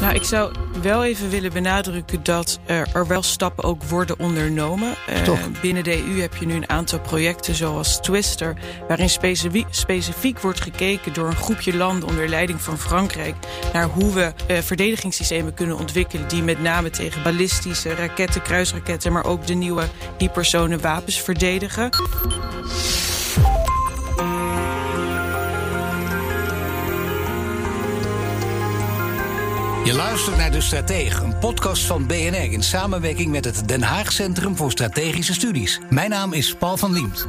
[0.00, 4.94] Nou, ik zou wel even willen benadrukken dat er wel stappen ook worden ondernomen.
[5.28, 8.56] Uh, binnen de EU heb je nu een aantal projecten zoals Twister,
[8.88, 13.34] waarin specifiek, specifiek wordt gekeken door een groepje landen onder leiding van Frankrijk
[13.72, 19.24] naar hoe we uh, verdedigingssystemen kunnen ontwikkelen die met name tegen ballistische raketten, kruisraketten, maar
[19.24, 19.84] ook de nieuwe
[20.18, 21.90] hypersone wapens verdedigen.
[29.90, 34.12] Je luistert naar De Stratege, een podcast van BNR in samenwerking met het Den Haag
[34.12, 35.80] Centrum voor Strategische Studies.
[35.88, 37.26] Mijn naam is Paul van Liemt.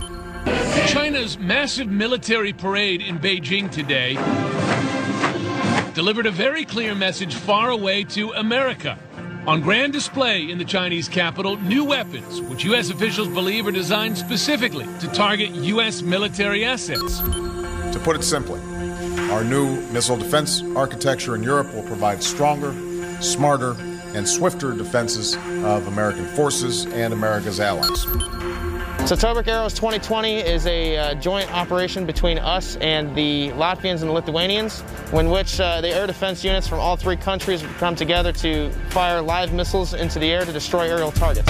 [0.85, 4.17] China's massive military parade in Beijing today
[5.93, 8.97] delivered a very clear message far away to America.
[9.45, 12.89] On grand display in the Chinese capital, new weapons, which U.S.
[12.89, 16.01] officials believe are designed specifically to target U.S.
[16.01, 17.21] military assets.
[17.91, 18.59] To put it simply,
[19.31, 22.73] Our new missile defense architecture in Europe will provide stronger,
[23.21, 23.77] smarter,
[24.13, 28.01] and swifter defenses of American forces and America's allies.
[29.07, 34.09] So Tobruk Arrows 2020 is a uh, joint operation between us and the Latvians and
[34.09, 38.33] the Lithuanians, in which uh, the air defense units from all three countries come together
[38.33, 41.49] to fire live missiles into the air to destroy aerial targets.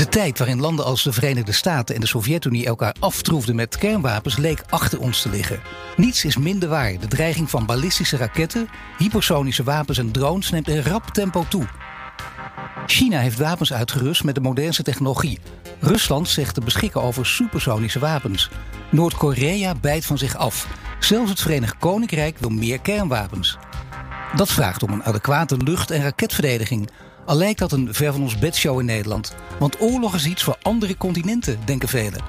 [0.00, 4.36] De tijd waarin landen als de Verenigde Staten en de Sovjet-Unie elkaar aftroefden met kernwapens
[4.36, 5.60] leek achter ons te liggen.
[5.96, 6.98] Niets is minder waar.
[6.98, 11.66] De dreiging van ballistische raketten, hypersonische wapens en drones neemt in rap tempo toe.
[12.86, 15.38] China heeft wapens uitgerust met de modernste technologie.
[15.80, 18.50] Rusland zegt te beschikken over supersonische wapens.
[18.90, 20.66] Noord-Korea bijt van zich af.
[20.98, 23.58] Zelfs het Verenigd Koninkrijk wil meer kernwapens.
[24.34, 26.90] Dat vraagt om een adequate lucht- en raketverdediging.
[27.30, 29.34] Al lijkt dat een ver van ons bedshow in Nederland.
[29.58, 32.20] Want oorlog is iets voor andere continenten, denken velen.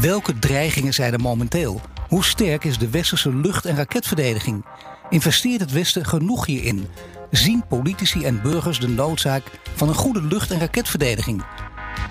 [0.00, 1.80] Welke dreigingen zijn er momenteel?
[2.08, 4.64] Hoe sterk is de westerse lucht- en raketverdediging?
[5.08, 6.86] Investeert het Westen genoeg hierin?
[7.30, 9.42] Zien politici en burgers de noodzaak
[9.74, 11.44] van een goede lucht- en raketverdediging?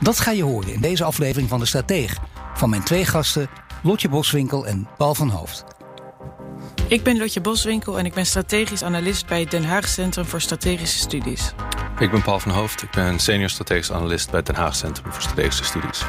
[0.01, 2.17] Dat ga je horen in deze aflevering van De Strateeg.
[2.53, 3.49] Van mijn twee gasten,
[3.83, 5.63] Lotje Boswinkel en Paul van Hoofd.
[6.87, 10.41] Ik ben Lotje Boswinkel en ik ben strategisch analist bij het Den Haag Centrum voor
[10.41, 11.53] Strategische Studies.
[11.99, 12.81] Ik ben Paul van Hoofd.
[12.81, 16.05] Ik ben senior strategisch analist bij het Den Haag Centrum voor Strategische Studies.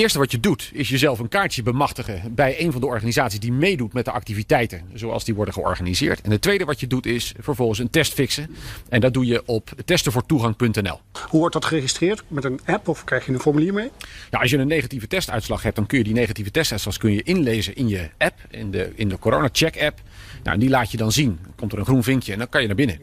[0.00, 3.52] eerste wat je doet, is jezelf een kaartje bemachtigen bij een van de organisaties die
[3.52, 6.20] meedoet met de activiteiten zoals die worden georganiseerd.
[6.20, 8.56] En het tweede wat je doet is vervolgens een test fixen.
[8.88, 11.00] En dat doe je op testenvoortoegang.nl.
[11.28, 12.22] Hoe wordt dat geregistreerd?
[12.28, 13.90] Met een app of krijg je een formulier mee?
[14.30, 17.22] Ja, als je een negatieve testuitslag hebt, dan kun je die negatieve testuitslag kun je
[17.22, 20.00] inlezen in je app, in de, in de Corona Check app.
[20.42, 21.38] Nou, die laat je dan zien.
[21.42, 22.98] Dan komt er een groen vinkje en dan kan je naar binnen.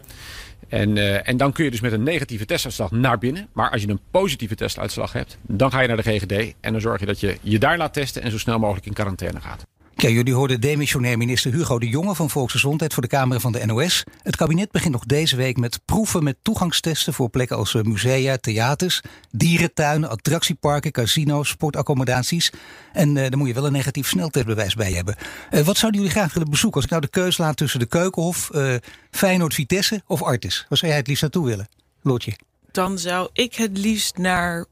[0.68, 3.48] En, uh, en dan kun je dus met een negatieve testuitslag naar binnen.
[3.54, 6.54] Maar als je een positieve testuitslag hebt, dan ga je naar de GGD.
[6.60, 8.94] En dan zorg je dat je je daar laat testen en zo snel mogelijk in
[8.94, 9.66] quarantaine gaat.
[10.00, 13.66] Ja, jullie hoorden demissionair minister Hugo de Jonge van Volksgezondheid voor de Kamer van de
[13.66, 14.04] NOS.
[14.24, 18.38] Het kabinet begint nog deze week met proeven met toegangstesten voor plekken als eh, musea,
[18.38, 22.52] theaters, dierentuinen, attractieparken, casino's, sportaccommodaties.
[22.94, 25.16] En uh, daar moet je wel een negatief sneltestbewijs bij hebben.
[25.52, 26.76] Uh, wat zouden jullie graag willen bezoeken?
[26.76, 28.76] Als ik nou de keus laat tussen de Keukenhof, uh,
[29.12, 30.66] Feyenoord, Vitesse of Artis.
[30.70, 31.68] Waar zou jij het liefst naartoe willen,
[32.02, 32.34] Lotje?
[32.72, 34.66] Dan zou ik het liefst naar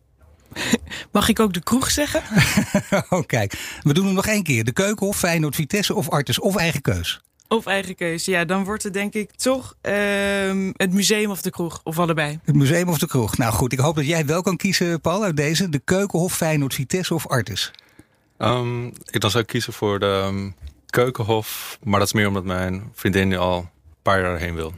[1.11, 2.22] Mag ik ook de kroeg zeggen?
[3.09, 3.79] oh, kijk.
[3.81, 4.63] We doen het nog één keer.
[4.63, 6.39] De Keukenhof, Feyenoord, Vitesse of Artes.
[6.39, 7.22] Of eigen keus.
[7.47, 8.25] Of eigen keus.
[8.25, 9.94] Ja, dan wordt het denk ik toch uh,
[10.73, 11.81] het museum of de kroeg.
[11.84, 12.39] Of allebei.
[12.44, 13.38] Het museum of de kroeg.
[13.38, 15.69] Nou goed, ik hoop dat jij wel kan kiezen, Paul, uit deze.
[15.69, 17.72] De Keukenhof, Feyenoord, Vitesse of Artes.
[18.38, 20.55] Um, ik dan zou ik kiezen voor de um,
[20.85, 21.79] Keukenhof.
[21.84, 23.69] Maar dat is meer omdat mijn vriendin al een
[24.01, 24.73] paar jaar heen wil.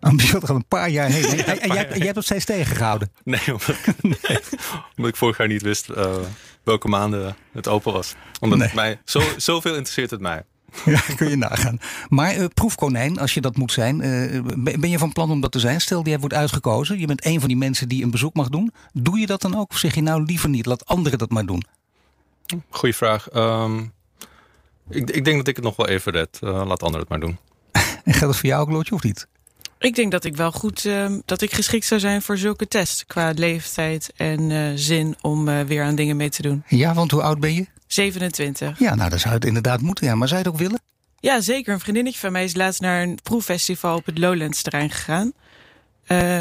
[0.00, 1.24] Zat al een paar jaar heen.
[1.44, 3.10] En, en, jij, jij hebt dat steeds tegengehouden?
[3.24, 3.66] Nee, omdat,
[4.00, 4.38] nee,
[4.96, 6.14] omdat ik vorig jaar niet wist uh,
[6.62, 8.14] welke maanden het open was.
[8.40, 8.66] Omdat nee.
[8.66, 10.44] het mij, zo, zoveel interesseert het mij.
[10.84, 11.78] Ja, kun je nagaan.
[12.08, 15.52] Maar uh, proefkonijn, als je dat moet zijn, uh, ben je van plan om dat
[15.52, 15.80] te zijn?
[15.80, 16.98] Stel, jij wordt uitgekozen.
[16.98, 18.72] Je bent een van die mensen die een bezoek mag doen.
[18.92, 19.70] Doe je dat dan ook?
[19.70, 20.66] Of zeg je nou liever niet?
[20.66, 21.64] Laat anderen dat maar doen.
[22.70, 23.34] Goeie vraag.
[23.34, 23.92] Um,
[24.90, 26.38] ik, ik, denk dat ik het nog wel even red.
[26.40, 27.38] Uh, laat anderen het maar doen.
[27.72, 29.26] en geldt dat voor jou ook, Lootje, of niet?
[29.80, 33.06] Ik denk dat ik wel goed, uh, dat ik geschikt zou zijn voor zulke tests.
[33.06, 36.62] Qua leeftijd en uh, zin om uh, weer aan dingen mee te doen.
[36.68, 37.66] Ja, want hoe oud ben je?
[37.86, 38.78] 27.
[38.78, 40.06] Ja, nou, dan zou het inderdaad moeten.
[40.06, 40.14] Ja.
[40.14, 40.80] Maar zou je het ook willen?
[41.20, 41.72] Ja, zeker.
[41.72, 45.32] Een vriendinnetje van mij is laatst naar een proeffestival op het Lowlands terrein gegaan.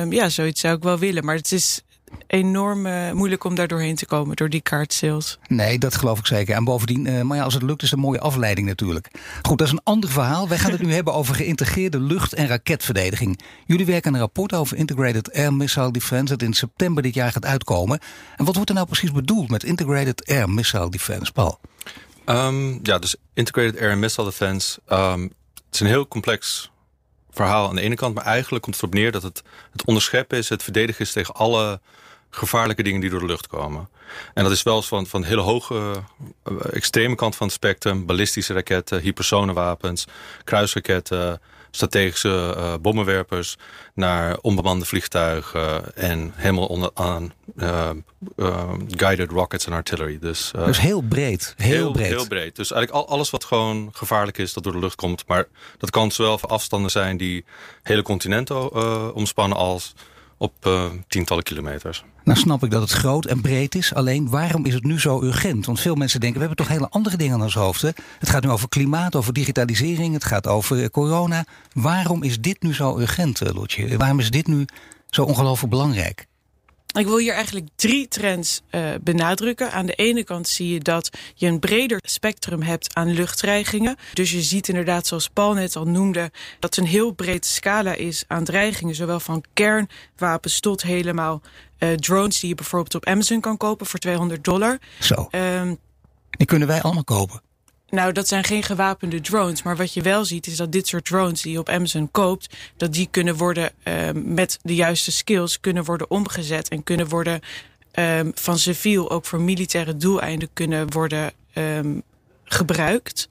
[0.09, 1.25] ja, zoiets zou ik wel willen.
[1.25, 1.81] Maar het is
[2.27, 5.39] enorm uh, moeilijk om daar doorheen te komen door die kaartsales.
[5.47, 6.56] Nee, dat geloof ik zeker.
[6.56, 9.07] En bovendien, uh, maar ja, als het lukt, is het een mooie afleiding natuurlijk.
[9.41, 10.47] Goed, dat is een ander verhaal.
[10.47, 13.39] Wij gaan het nu hebben over geïntegreerde lucht- en raketverdediging.
[13.65, 17.31] Jullie werken aan een rapport over Integrated Air Missile Defense dat in september dit jaar
[17.31, 18.00] gaat uitkomen.
[18.38, 21.59] En wat wordt er nou precies bedoeld met Integrated Air Missile Defense, Paul?
[22.25, 24.79] Um, ja, dus Integrated Air Missile Defense.
[24.89, 25.21] Um,
[25.65, 26.69] het is een heel complex
[27.45, 28.15] verhaal aan de ene kant.
[28.15, 31.33] Maar eigenlijk komt het erop neer dat het, het onderscheppen is, het verdedigen is tegen
[31.33, 31.80] alle
[32.30, 33.89] gevaarlijke dingen die door de lucht komen.
[34.33, 36.03] En dat is wel van, van hele hoge,
[36.51, 38.06] uh, extreme kant van het spectrum.
[38.06, 40.06] Ballistische raketten, hypersonenwapens,
[40.44, 41.41] kruisraketten,
[41.71, 43.57] strategische uh, bommenwerpers...
[43.94, 47.89] naar onbemande vliegtuigen en helemaal onder, aan uh,
[48.88, 50.19] guided rockets en artillery.
[50.19, 51.54] Dus, dus heel breed.
[51.57, 52.07] Heel, heel, breed.
[52.07, 52.56] Heel breed.
[52.56, 55.24] Dus eigenlijk al, alles wat gewoon gevaarlijk is dat door de lucht komt.
[55.27, 57.45] Maar dat kan zowel voor afstanden zijn die
[57.83, 58.74] hele continenten
[59.13, 59.57] omspannen...
[59.57, 59.94] als
[60.39, 62.03] op uh, tientallen kilometers.
[62.24, 63.94] Nou snap ik dat het groot en breed is.
[63.94, 65.65] Alleen waarom is het nu zo urgent?
[65.65, 67.81] Want veel mensen denken, we hebben toch hele andere dingen aan ons hoofd.
[67.81, 71.45] Het gaat nu over klimaat, over digitalisering, het gaat over eh, corona.
[71.74, 73.97] Waarom is dit nu zo urgent, uh, Lotje?
[73.97, 74.65] Waarom is dit nu
[75.09, 76.27] zo ongelooflijk belangrijk?
[76.97, 79.71] Ik wil hier eigenlijk drie trends uh, benadrukken.
[79.71, 83.95] Aan de ene kant zie je dat je een breder spectrum hebt aan luchtdreigingen.
[84.13, 88.24] Dus je ziet inderdaad, zoals Paul net al noemde, dat een heel breed scala is
[88.27, 88.95] aan dreigingen.
[88.95, 91.41] Zowel van kernwapens tot helemaal
[91.80, 94.77] uh, drones die je bijvoorbeeld op Amazon kan kopen voor 200 dollar.
[95.00, 95.27] Zo.
[95.31, 95.77] Um,
[96.30, 97.42] die kunnen wij allemaal kopen.
[97.89, 99.63] Nou, dat zijn geen gewapende drones.
[99.63, 102.56] Maar wat je wel ziet is dat dit soort drones die je op Amazon koopt...
[102.77, 106.68] dat die kunnen worden uh, met de juiste skills kunnen worden omgezet...
[106.68, 107.41] en kunnen worden
[107.94, 112.01] um, van civiel ook voor militaire doeleinden kunnen worden um,
[112.44, 113.30] gebruikt.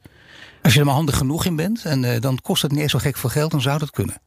[0.63, 2.93] Als je er maar handig genoeg in bent en uh, dan kost het niet eens
[2.93, 3.51] zo gek veel geld...
[3.51, 4.21] dan zou dat kunnen.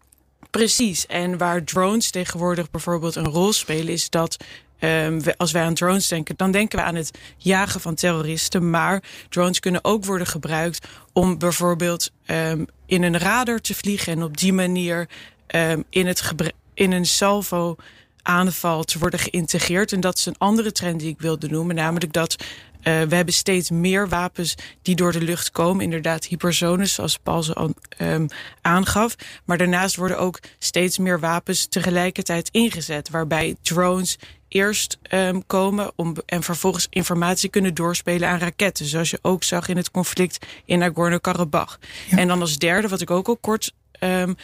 [0.50, 1.06] Precies.
[1.06, 3.94] En waar drones tegenwoordig bijvoorbeeld een rol spelen...
[3.94, 4.38] is dat
[4.84, 8.70] Um, als wij aan drones denken, dan denken we aan het jagen van terroristen.
[8.70, 14.24] Maar drones kunnen ook worden gebruikt om bijvoorbeeld um, in een radar te vliegen en
[14.24, 15.10] op die manier
[15.56, 16.34] um, in, het
[16.74, 17.76] in een salvo
[18.22, 19.92] aanval te worden geïntegreerd.
[19.92, 22.36] En dat is een andere trend die ik wilde noemen, namelijk dat
[22.84, 25.84] uh, we hebben steeds meer wapens die door de lucht komen.
[25.84, 28.28] Inderdaad, hypersones, zoals Paul um,
[28.62, 29.16] aangaf.
[29.46, 33.10] Maar daarnaast worden ook steeds meer wapens tegelijkertijd ingezet.
[33.10, 34.18] Waarbij drones
[34.52, 38.86] eerst um, komen om, en vervolgens informatie kunnen doorspelen aan raketten.
[38.86, 41.78] Zoals je ook zag in het conflict in Nagorno-Karabakh.
[42.10, 42.18] Ja.
[42.18, 44.36] En dan als derde, wat ik ook al kort um,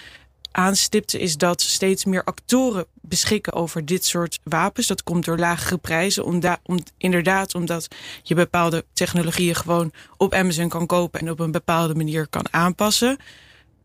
[0.51, 4.87] aanstipte, is dat steeds meer actoren beschikken over dit soort wapens.
[4.87, 6.25] Dat komt door lagere prijzen.
[6.25, 7.87] Om om, inderdaad, omdat
[8.23, 13.17] je bepaalde technologieën gewoon op Amazon kan kopen en op een bepaalde manier kan aanpassen.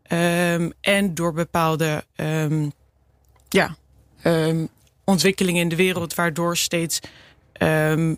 [0.07, 2.05] Um, en door bepaalde
[3.49, 3.75] ja,
[4.23, 4.69] um,
[5.03, 6.99] ontwikkelingen in de wereld, waardoor steeds
[7.59, 8.17] um,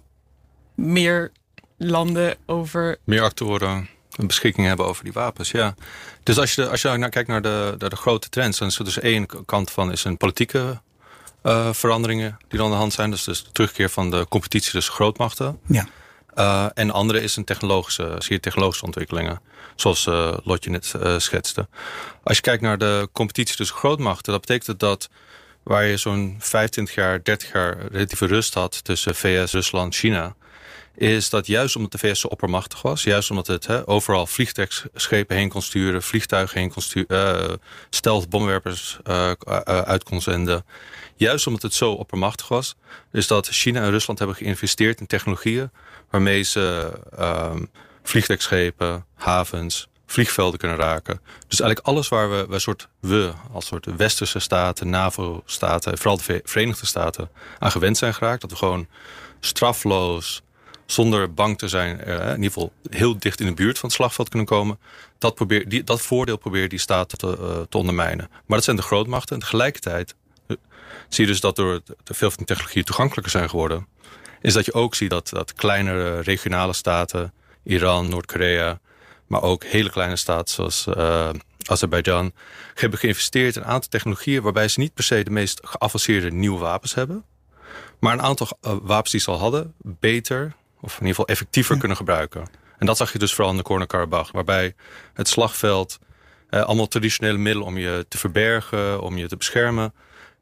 [0.76, 1.32] meer
[1.78, 2.98] landen over.
[3.04, 5.76] Meer actoren een beschikking hebben over die wapens, ja.
[6.24, 8.78] Dus als je, als je nou kijkt naar de, de, de grote trends, dan is
[8.78, 10.82] er dus één kant van is een politieke
[11.44, 13.12] uh, veranderingen die dan aan de hand zijn.
[13.12, 15.60] Dus, dus de terugkeer van de competitie tussen grootmachten.
[15.68, 15.88] Ja.
[16.36, 19.42] Uh, en de andere is een technologische, zeer technologische ontwikkelingen.
[19.76, 21.68] Zoals uh, Lotje net uh, schetste.
[22.24, 25.10] Als je kijkt naar de competitie tussen grootmachten, dat betekent dat
[25.66, 30.36] waar je zo'n 25 jaar, 30 jaar relatieve rust had tussen VS, Rusland, China
[30.96, 33.04] is dat juist omdat de VS zo oppermachtig was...
[33.04, 36.04] juist omdat het he, overal vliegtuigschepen heen kon sturen...
[36.04, 37.56] vliegtuigen heen kon sturen, uh,
[37.90, 39.32] stelt bomwerpers uh,
[39.66, 40.66] uit kon zenden...
[41.16, 42.76] juist omdat het zo oppermachtig was...
[43.12, 45.72] is dat China en Rusland hebben geïnvesteerd in technologieën...
[46.10, 47.56] waarmee ze uh,
[48.04, 51.22] vliegtuigschepen, havens, vliegvelden kunnen raken.
[51.48, 55.98] Dus eigenlijk alles waar we, we, soort, we als soort westerse staten, NAVO-staten...
[55.98, 58.42] vooral de Verenigde Staten aan gewend zijn geraakt...
[58.42, 58.88] dat we gewoon
[59.40, 60.44] strafloos
[60.86, 63.98] zonder bang te zijn, uh, in ieder geval heel dicht in de buurt van het
[63.98, 64.80] slagveld kunnen komen.
[65.18, 68.28] Dat, probeer, die, dat voordeel probeert die staten te, uh, te ondermijnen.
[68.30, 69.36] Maar dat zijn de grootmachten.
[69.36, 70.16] En tegelijkertijd
[70.48, 70.58] uh,
[71.10, 73.88] zie je dus dat door de veel van technologieën toegankelijker zijn geworden.
[74.42, 77.34] Is dat je ook ziet dat, dat kleinere regionale staten,
[77.64, 78.80] Iran, Noord-Korea,
[79.28, 80.88] maar ook hele kleine staten zoals
[81.66, 82.34] Azerbeidzjan,
[82.74, 86.60] hebben geïnvesteerd in een aantal technologieën waarbij ze niet per se de meest geavanceerde nieuwe
[86.60, 87.26] wapens hebben.
[88.00, 91.98] Maar een aantal wapens die ze al hadden, beter of in ieder geval effectiever kunnen
[91.98, 92.48] gebruiken.
[92.78, 94.32] En dat zag je dus vooral in de Korne-Karabakh.
[94.32, 94.76] Waarbij
[95.14, 96.00] het slagveld,
[96.50, 99.94] eh, allemaal traditionele middelen om je te verbergen, om je te beschermen,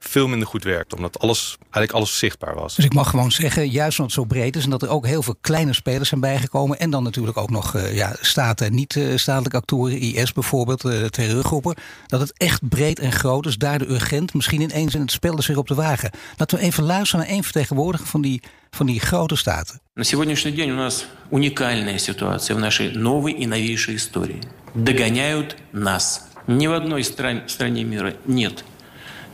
[0.02, 0.96] veel minder goed werkte.
[0.96, 2.74] Omdat alles, eigenlijk alles zichtbaar was.
[2.74, 4.64] Dus ik mag gewoon zeggen, juist omdat het zo breed is...
[4.64, 6.78] en dat er ook heel veel kleine spelers zijn bijgekomen...
[6.78, 10.00] en dan natuurlijk ook nog uh, ja, staten en niet-statelijke actoren...
[10.00, 11.76] IS bijvoorbeeld, uh, terreurgroepen...
[12.06, 14.34] dat het echt breed en groot is, daar de urgent...
[14.34, 16.10] misschien ineens in het spel is weer op de wagen.
[16.36, 19.80] Laten we even luisteren naar één vertegenwoordiger van die, van die grote staten.
[19.94, 24.38] На сегодняшний день у нас уникальная ситуация в нашей новой и новейшей истории.
[24.74, 26.22] Догоняют нас.
[26.46, 28.64] Ни в одной стране мира нет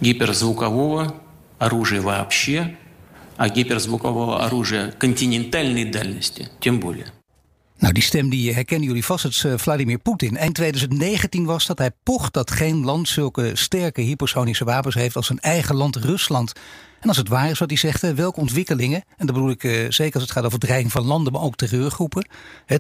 [0.01, 1.15] гиперзвукового
[1.59, 2.77] оружия вообще,
[3.37, 7.07] а гиперзвукового оружия континентальной дальности тем более.
[7.85, 9.23] Nou, die stem die herkennen jullie vast.
[9.23, 10.37] Het is uh, Vladimir Poetin.
[10.37, 11.79] Eind 2019 was dat.
[11.79, 16.53] Hij pocht dat geen land zulke sterke hypersonische wapens heeft als zijn eigen land Rusland.
[17.00, 19.92] En als het waar is wat hij zegt, welke ontwikkelingen, en dat bedoel ik uh,
[19.92, 22.28] zeker als het gaat over dreiging van landen, maar ook terreurgroepen,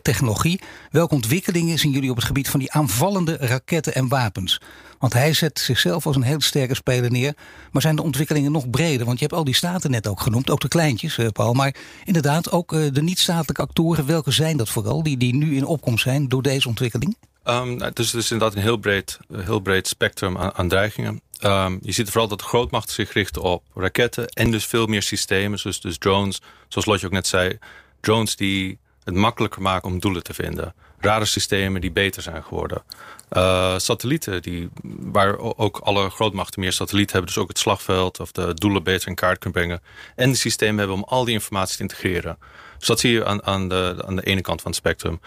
[0.01, 0.61] technologie,
[0.91, 4.59] welke ontwikkelingen zien jullie op het gebied van die aanvallende raketten en wapens?
[4.99, 7.33] Want hij zet zichzelf als een heel sterke speler neer.
[7.71, 9.05] Maar zijn de ontwikkelingen nog breder?
[9.05, 11.53] Want je hebt al die staten net ook genoemd, ook de kleintjes, uh, Paul.
[11.53, 15.65] Maar inderdaad, ook uh, de niet-statelijke actoren, welke zijn dat vooral, die, die nu in
[15.65, 17.15] opkomst zijn door deze ontwikkeling?
[17.49, 21.21] Um, het is inderdaad een heel breed, heel breed spectrum aan, dreigingen.
[21.43, 25.01] Um, je ziet vooral dat de grootmachten zich richten op raketten en dus veel meer
[25.01, 25.59] systemen.
[25.63, 27.57] Dus, dus drones, zoals Lotje ook net zei.
[27.99, 30.73] Drones die het makkelijker maken om doelen te vinden.
[30.99, 32.83] Radarsystemen die beter zijn geworden.
[33.31, 37.33] Uh, satellieten, die, waar ook alle grootmachten meer satellieten hebben.
[37.33, 39.81] Dus ook het slagveld of de doelen beter in kaart kunnen brengen.
[40.15, 42.37] En de systemen hebben om al die informatie te integreren.
[42.77, 45.21] Dus dat zie je aan, aan, de, aan de ene kant van het spectrum.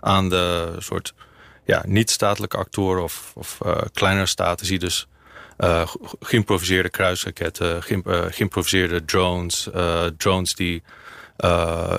[0.00, 1.14] Aan de soort
[1.66, 5.06] ja, niet-statelijke actoren of, of uh, kleinere staten zie dus
[5.58, 5.88] uh,
[6.20, 7.82] geïmproviseerde kruisraketten,
[8.32, 9.68] geïmproviseerde drones,
[10.16, 10.82] drones die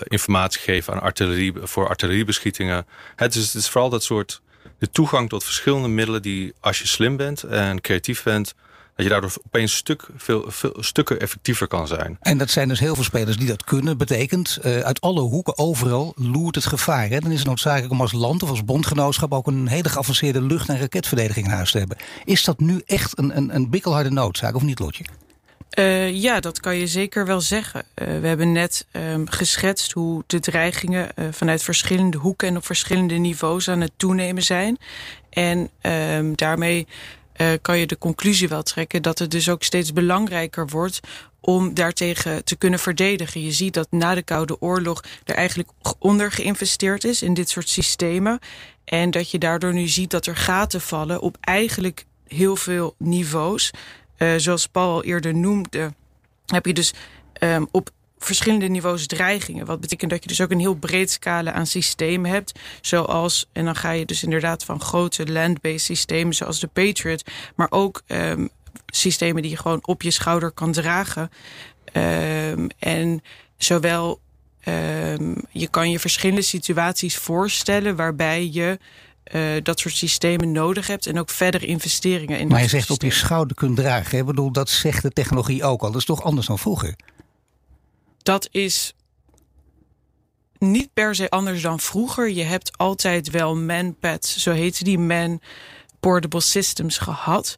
[0.03, 2.85] informatie geven aan artillerie, voor artilleriebeschietingen.
[3.15, 4.41] Het is, het is vooral dat soort
[4.79, 8.55] de toegang tot verschillende middelen die als je slim bent en creatief bent,
[8.97, 12.17] dat je daardoor opeens stuk, veel, veel stukken effectiever kan zijn.
[12.21, 13.97] En dat zijn dus heel veel spelers die dat kunnen.
[13.97, 17.07] Betekent, uh, uit alle hoeken, overal, loert het gevaar.
[17.07, 17.19] Hè?
[17.19, 19.33] Dan is het noodzakelijk om als land of als bondgenootschap...
[19.33, 21.97] ook een hele geavanceerde lucht- en raketverdediging in huis te hebben.
[22.25, 25.05] Is dat nu echt een, een, een bikkelharde noodzaak, of niet, Lotje?
[25.79, 27.83] Uh, ja, dat kan je zeker wel zeggen.
[27.95, 32.65] Uh, we hebben net um, geschetst hoe de dreigingen uh, vanuit verschillende hoeken en op
[32.65, 34.77] verschillende niveaus aan het toenemen zijn.
[35.29, 36.87] En um, daarmee
[37.37, 40.99] uh, kan je de conclusie wel trekken dat het dus ook steeds belangrijker wordt
[41.39, 43.41] om daartegen te kunnen verdedigen.
[43.41, 47.69] Je ziet dat na de Koude Oorlog er eigenlijk onder geïnvesteerd is in dit soort
[47.69, 48.39] systemen.
[48.83, 53.71] En dat je daardoor nu ziet dat er gaten vallen op eigenlijk heel veel niveaus.
[54.17, 55.93] Uh, zoals Paul al eerder noemde,
[56.45, 56.93] heb je dus
[57.39, 59.65] um, op verschillende niveaus dreigingen.
[59.65, 62.59] Wat betekent dat je dus ook een heel breed scala aan systemen hebt.
[62.81, 67.23] Zoals, en dan ga je dus inderdaad van grote land-based systemen zoals de Patriot.
[67.55, 68.49] Maar ook um,
[68.85, 71.29] systemen die je gewoon op je schouder kan dragen.
[71.93, 73.21] Um, en
[73.57, 74.19] zowel
[74.67, 78.79] um, je kan je verschillende situaties voorstellen waarbij je
[79.33, 82.47] uh, dat soort systemen nodig hebt en ook verder investeringen in.
[82.47, 83.11] Maar je zegt systemen.
[83.11, 84.19] op je schouder kunt dragen.
[84.19, 85.91] Ik bedoel, dat zegt de technologie ook al.
[85.91, 86.95] Dat is toch anders dan vroeger?
[88.27, 88.93] Dat is
[90.57, 92.29] niet per se anders dan vroeger.
[92.29, 95.41] Je hebt altijd wel manpads, zo heette die man
[95.99, 97.55] portable systems gehad.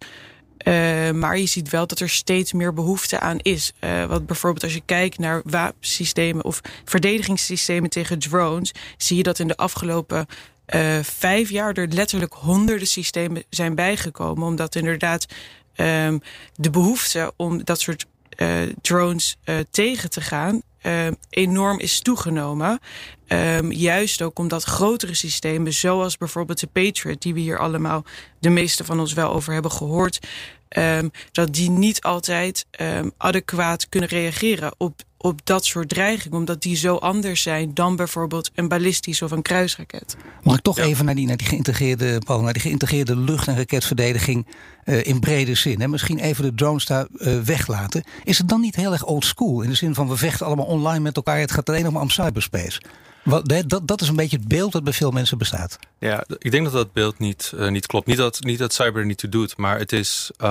[0.67, 3.71] Uh, maar je ziet wel dat er steeds meer behoefte aan is.
[3.79, 9.39] Uh, wat bijvoorbeeld als je kijkt naar wapensystemen of verdedigingssystemen tegen drones, zie je dat
[9.39, 10.25] in de afgelopen
[10.75, 14.43] uh, vijf jaar er letterlijk honderden systemen zijn bijgekomen.
[14.43, 15.25] Omdat inderdaad
[15.75, 16.21] um,
[16.55, 18.05] de behoefte om dat soort
[18.81, 22.79] drones uh, tegen te gaan uh, enorm is toegenomen.
[23.27, 28.03] Um, juist ook omdat grotere systemen, zoals bijvoorbeeld de Patriot, die we hier allemaal
[28.39, 30.19] de meeste van ons wel over hebben gehoord,
[30.77, 36.61] um, dat die niet altijd um, adequaat kunnen reageren op, op dat soort dreigingen, omdat
[36.61, 40.15] die zo anders zijn dan bijvoorbeeld een ballistisch of een kruisraket.
[40.43, 40.83] Mag ik toch ja.
[40.83, 44.47] even naar die, naar die geïntegreerde, Paul, naar die geïntegreerde lucht- en raketverdediging
[44.85, 45.81] uh, in brede zin?
[45.81, 45.87] Hè?
[45.87, 48.03] Misschien even de drones daar uh, weglaten.
[48.23, 50.65] Is het dan niet heel erg old school in de zin van we vechten allemaal
[50.65, 52.81] online met elkaar, het gaat alleen nog maar om cyberspace?
[53.23, 55.79] Wat, dat, dat is een beetje het beeld dat bij veel mensen bestaat.
[55.99, 58.07] Ja, ik denk dat dat beeld niet, uh, niet klopt.
[58.07, 60.47] Niet dat, niet dat cyber er niet toe doet, maar het is, um,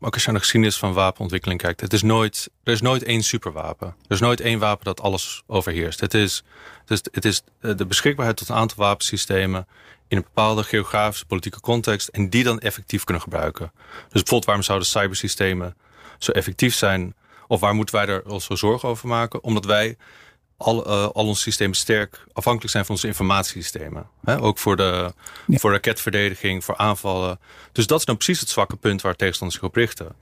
[0.00, 3.02] ook als je naar de geschiedenis van wapenontwikkeling kijkt, het is nooit, er is nooit
[3.02, 3.86] één superwapen.
[3.88, 6.00] Er is nooit één wapen dat alles overheerst.
[6.00, 6.44] Het is,
[6.84, 7.42] het is, het is
[7.76, 9.66] de beschikbaarheid tot een aantal wapensystemen
[10.08, 13.72] in een bepaalde geografische politieke context en die dan effectief kunnen gebruiken.
[13.74, 15.76] Dus bijvoorbeeld waarom zouden cybersystemen
[16.18, 17.14] zo effectief zijn
[17.46, 19.42] of waar moeten wij er ons zo zorgen over maken?
[19.42, 19.96] Omdat wij
[20.56, 24.08] al, uh, al onze systemen sterk afhankelijk zijn van onze informatiesystemen.
[24.24, 25.12] He, ook voor, de,
[25.46, 25.58] ja.
[25.58, 27.40] voor raketverdediging, voor aanvallen.
[27.72, 30.14] Dus dat is nou precies het zwakke punt waar tegenstanders zich op richten.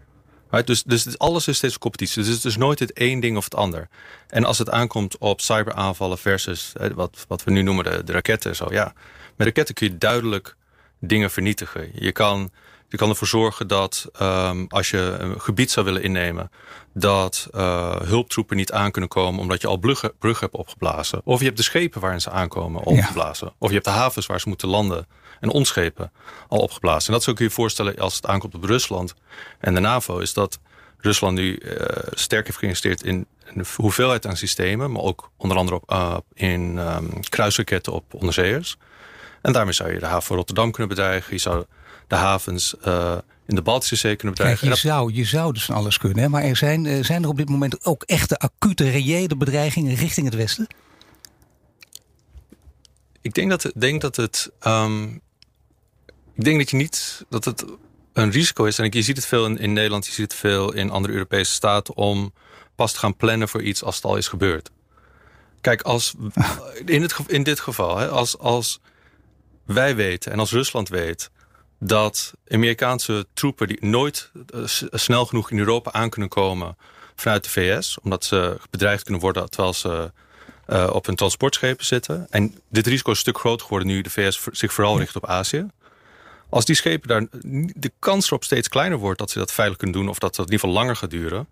[0.65, 2.23] Dus, dus alles is steeds competitie.
[2.23, 3.89] Dus het is nooit het één ding of het ander.
[4.29, 8.57] En als het aankomt op cyberaanvallen versus wat, wat we nu noemen de, de raketten.
[8.57, 8.93] Zo, ja.
[9.37, 10.57] Met raketten kun je duidelijk
[11.01, 11.91] dingen vernietigen.
[11.95, 12.51] Je kan,
[12.95, 16.51] je kan ervoor zorgen dat um, als je een gebied zou willen innemen...
[16.93, 21.21] dat uh, hulptroepen niet aan kunnen komen omdat je al bruggen, bruggen hebt opgeblazen.
[21.25, 23.53] Of je hebt de schepen waarin ze aankomen opgeblazen.
[23.59, 25.07] Of je hebt de havens waar ze moeten landen
[25.41, 26.13] en onschepen
[26.49, 27.07] al opgeblazen.
[27.07, 29.15] En dat zou kun je voorstellen als het aankomt op Rusland
[29.59, 30.19] en de NAVO...
[30.19, 30.59] is dat
[30.99, 31.77] Rusland nu uh,
[32.11, 34.93] sterk heeft geïnvesteerd in een hoeveelheid aan systemen...
[34.93, 38.77] maar ook onder andere op, uh, in um, kruisraketten op onderzeeërs...
[39.43, 41.33] En daarmee zou je de haven van Rotterdam kunnen bedreigen.
[41.33, 41.65] Je zou
[42.07, 44.69] de havens uh, in de Baltische Zee kunnen bedreigen.
[44.69, 46.19] Kijk, je, zou, je zou dus van alles kunnen.
[46.19, 46.29] Hè?
[46.29, 50.27] Maar er zijn, uh, zijn er op dit moment ook echte acute, reële bedreigingen richting
[50.27, 50.67] het Westen?
[53.21, 54.51] Ik denk dat, denk dat het...
[54.67, 55.23] Um,
[56.35, 57.25] ik denk dat je niet...
[57.29, 57.65] Dat het
[58.13, 58.79] een risico is.
[58.79, 60.07] En je ziet het veel in, in Nederland.
[60.07, 61.97] Je ziet het veel in andere Europese staten.
[61.97, 62.33] Om
[62.75, 64.71] pas te gaan plannen voor iets als het al is gebeurd.
[65.61, 66.15] Kijk, als,
[66.85, 68.81] in, het, in dit geval, hè, als, als
[69.67, 71.31] wij weten en als Rusland weet
[71.79, 76.77] dat Amerikaanse troepen die nooit uh, snel genoeg in Europa aan kunnen komen
[77.15, 80.13] vanuit de VS, omdat ze bedreigd kunnen worden terwijl ze
[80.69, 82.27] uh, op hun transportschepen zitten.
[82.31, 85.27] En dit risico is een stuk groter geworden nu de VS zich vooral richt op
[85.27, 85.67] Azië.
[86.49, 87.27] Als die schepen daar
[87.75, 90.47] de kans erop steeds kleiner wordt dat ze dat veilig kunnen doen of dat het
[90.47, 91.49] in ieder geval langer gaat duren,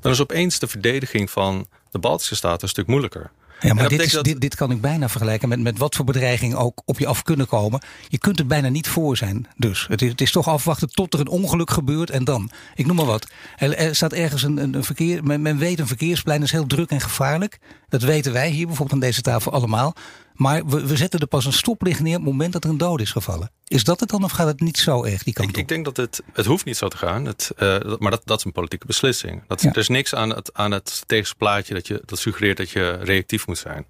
[0.00, 3.30] dan is opeens de verdediging van de Baltische Staten een stuk moeilijker.
[3.60, 6.54] Ja, maar dit, is, dit, dit, kan ik bijna vergelijken met, met wat voor bedreiging
[6.54, 7.80] ook op je af kunnen komen.
[8.08, 9.46] Je kunt er bijna niet voor zijn.
[9.56, 12.50] Dus het is, het is toch afwachten tot er een ongeluk gebeurt en dan.
[12.74, 13.26] Ik noem maar wat.
[13.56, 15.24] Er, staat ergens een, een, verkeer.
[15.24, 17.58] Men, men, weet een verkeersplein is heel druk en gevaarlijk.
[17.88, 19.94] Dat weten wij hier bijvoorbeeld aan deze tafel allemaal.
[20.40, 22.78] Maar we, we zetten er pas een stoplicht neer op het moment dat er een
[22.78, 23.50] dood is gevallen.
[23.66, 25.60] Is dat het dan of gaat het niet zo erg die kant ik, op?
[25.60, 27.24] Ik denk dat het, het hoeft niet zo te gaan.
[27.24, 29.42] Het, uh, maar dat, dat is een politieke beslissing.
[29.46, 32.90] Dat, Er is niks aan het, aan het tegenplaatje dat, je, dat suggereert dat je
[32.90, 33.86] reactief moet zijn.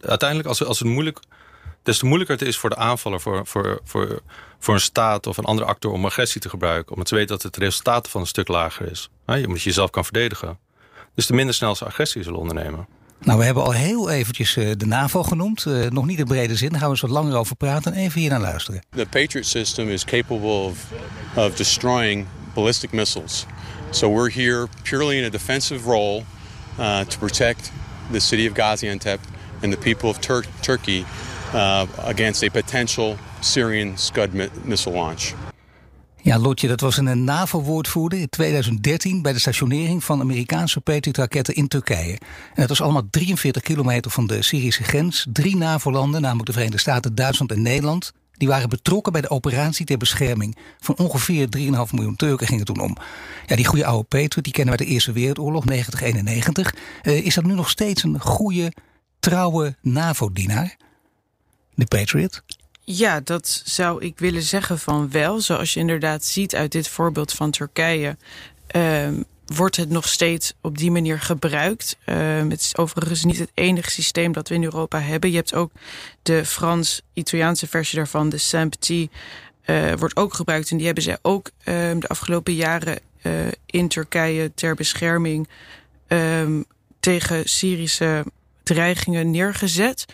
[0.00, 1.20] Uiteindelijk, als, als het moeilijk,
[1.82, 4.20] des te moeilijker het is voor de aanvaller, voor, voor, voor,
[4.58, 7.42] voor een staat of een andere actor om agressie te gebruiken, om te weten dat
[7.42, 9.10] het resultaat van een stuk lager is.
[9.26, 10.58] Omdat je jezelf kan verdedigen.
[11.14, 12.95] Dus de minder snel ze agressie zullen ondernemen.
[13.18, 15.64] Nou, we hebben al heel eventjes uh, de NAVO genoemd.
[15.64, 17.92] Uh, nog niet in brede zin, daar gaan we eens wat langer over praten.
[17.92, 18.82] Even hier naar luisteren.
[18.96, 20.86] The Patriot system is capable of,
[21.36, 23.46] of destroying ballistic missiles.
[23.90, 26.22] So we're here purely in a defensive role
[26.78, 27.72] uh, to protect
[28.10, 29.18] the city of Gaziantep
[29.60, 31.04] and the people of Tur Turkey
[31.54, 34.32] uh, against a potential Syrian Scud
[34.64, 35.34] missile launch.
[36.26, 41.68] Ja, Lotje, dat was een NAVO-woordvoerder in 2013 bij de stationering van Amerikaanse Patriot-raketten in
[41.68, 42.12] Turkije.
[42.12, 42.20] En
[42.54, 45.26] dat was allemaal 43 kilometer van de Syrische grens.
[45.32, 49.86] Drie NAVO-landen, namelijk de Verenigde Staten, Duitsland en Nederland, die waren betrokken bij de operatie
[49.86, 51.62] ter bescherming van ongeveer 3,5
[51.92, 52.96] miljoen Turken ging het toen om.
[53.46, 56.74] Ja, die goede oude Patriot, die kennen we de Eerste Wereldoorlog, 1991.
[57.02, 58.72] Uh, is dat nu nog steeds een goede
[59.20, 60.76] trouwe NAVO-dienaar,
[61.74, 62.42] de Patriot?
[62.88, 65.40] Ja, dat zou ik willen zeggen van wel.
[65.40, 68.16] Zoals je inderdaad ziet uit dit voorbeeld van Turkije...
[68.76, 69.08] Uh,
[69.46, 71.96] wordt het nog steeds op die manier gebruikt.
[72.06, 72.16] Uh,
[72.48, 75.30] het is overigens niet het enige systeem dat we in Europa hebben.
[75.30, 75.70] Je hebt ook
[76.22, 78.88] de Frans-Italiaanse versie daarvan, de SAMP-T...
[78.88, 79.08] Uh,
[79.98, 83.32] wordt ook gebruikt en die hebben zij ook ehm, de afgelopen jaren uh,
[83.66, 85.48] in Turkije ter bescherming
[86.06, 86.62] ehm,
[87.00, 88.24] tegen Syrische
[88.62, 90.06] dreigingen neergezet.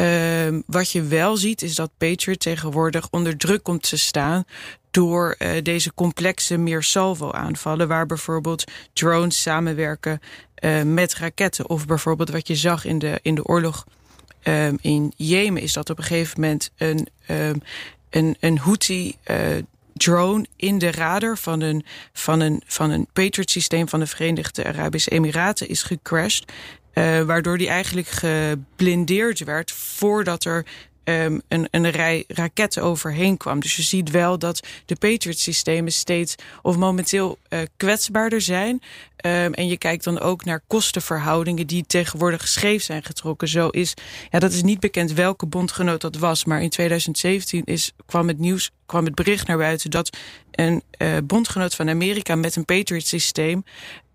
[0.00, 4.44] Uh, wat je wel ziet is dat Patriot tegenwoordig onder druk komt te staan
[4.90, 10.20] door uh, deze complexe meer salvo aanvallen waar bijvoorbeeld drones samenwerken
[10.60, 13.86] uh, met raketten of bijvoorbeeld wat je zag in de in de oorlog
[14.42, 17.62] um, in Jemen is dat op een gegeven moment een um,
[18.10, 19.36] een een Houthi uh,
[19.96, 24.64] drone in de radar van een, van een, van een Patriot systeem van de Verenigde
[24.64, 26.52] Arabische Emiraten is gecrashed.
[26.98, 30.64] Uh, waardoor die eigenlijk geblindeerd werd voordat er
[31.08, 33.60] um, een, een rij raketten overheen kwam.
[33.60, 38.82] Dus je ziet wel dat de Patriot-systemen steeds of momenteel uh, kwetsbaarder zijn.
[39.26, 43.48] Um, en je kijkt dan ook naar kostenverhoudingen die tegenwoordig scheef zijn getrokken.
[43.48, 43.94] Zo is,
[44.30, 46.44] ja, dat is niet bekend welke bondgenoot dat was.
[46.44, 50.16] Maar in 2017 is, kwam het nieuws, kwam het bericht naar buiten dat
[50.50, 53.64] een uh, bondgenoot van Amerika met een Patriot systeem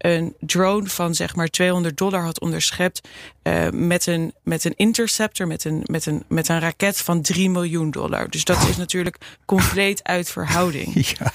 [0.02, 3.08] een drone van zeg maar 200 dollar had onderschept
[3.44, 7.50] uh, met, een, met een interceptor, met een, met, een, met een raket van 3
[7.50, 8.30] miljoen dollar.
[8.30, 10.90] Dus dat is natuurlijk compleet uit verhouding.
[11.20, 11.32] Ja,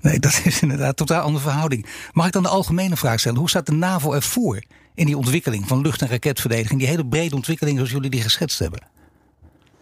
[0.00, 1.86] nee, dat is inderdaad totaal andere verhouding.
[2.12, 3.38] Mag ik dan de algemene vraag stellen?
[3.38, 4.62] Hoe staat de NAVO ervoor
[4.94, 6.78] in die ontwikkeling van lucht- en raketverdediging?
[6.78, 8.82] Die hele brede ontwikkeling zoals jullie die geschetst hebben.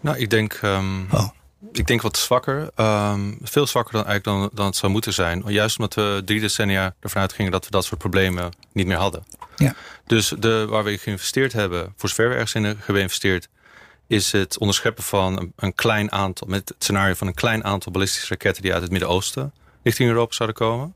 [0.01, 0.61] Nou, ik denk...
[0.63, 1.07] Um...
[1.11, 1.29] Oh
[1.73, 2.71] ik denk wat zwakker.
[2.77, 5.43] Um, veel zwakker dan, eigenlijk dan, dan het zou moeten zijn.
[5.47, 9.25] Juist omdat we drie decennia ervan uitgingen dat we dat soort problemen niet meer hadden.
[9.57, 9.75] Ja.
[10.07, 13.49] Dus de, waar we geïnvesteerd hebben, voor zover we ergens in hebben geïnvesteerd,
[14.07, 17.93] is het onderscheppen van een, een, klein aantal, met het scenario van een klein aantal
[17.93, 20.95] ballistische raketten die uit het Midden-Oosten richting Europa zouden komen.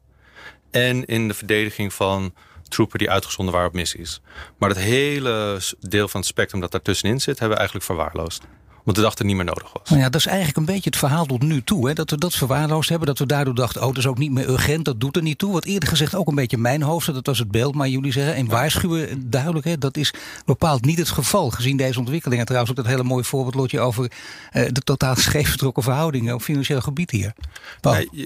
[0.70, 2.34] En in de verdediging van
[2.68, 4.20] troepen die uitgezonden waren op missies.
[4.58, 8.42] Maar het hele deel van het spectrum dat daartussenin zit, hebben we eigenlijk verwaarloosd
[8.86, 9.88] omdat de dag er niet meer nodig was.
[9.88, 11.88] Nou ja, dat is eigenlijk een beetje het verhaal tot nu toe.
[11.88, 11.94] Hè?
[11.94, 13.06] Dat we dat verwaarloosd hebben.
[13.06, 14.84] Dat we daardoor dachten, oh, dat is ook niet meer urgent.
[14.84, 15.52] Dat doet er niet toe.
[15.52, 17.14] Wat eerder gezegd ook een beetje mijn hoofd.
[17.14, 17.74] Dat was het beeld.
[17.74, 19.64] Maar jullie zeggen, en waarschuwen duidelijk.
[19.64, 19.78] Hè?
[19.78, 21.50] Dat is bepaald niet het geval.
[21.50, 22.44] Gezien deze ontwikkelingen.
[22.44, 24.10] Trouwens ook dat hele mooie voorbeeldje over
[24.52, 27.32] uh, de totaal scheefgetrokken verhoudingen op financieel gebied hier.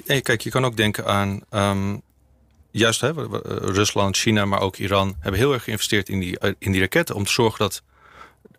[0.07, 1.41] Nee, kijk, je kan ook denken aan...
[1.51, 2.03] Um,
[2.71, 3.13] juist hè,
[3.61, 7.25] Rusland, China, maar ook Iran hebben heel erg geïnvesteerd in die, in die raketten om
[7.25, 7.83] te zorgen dat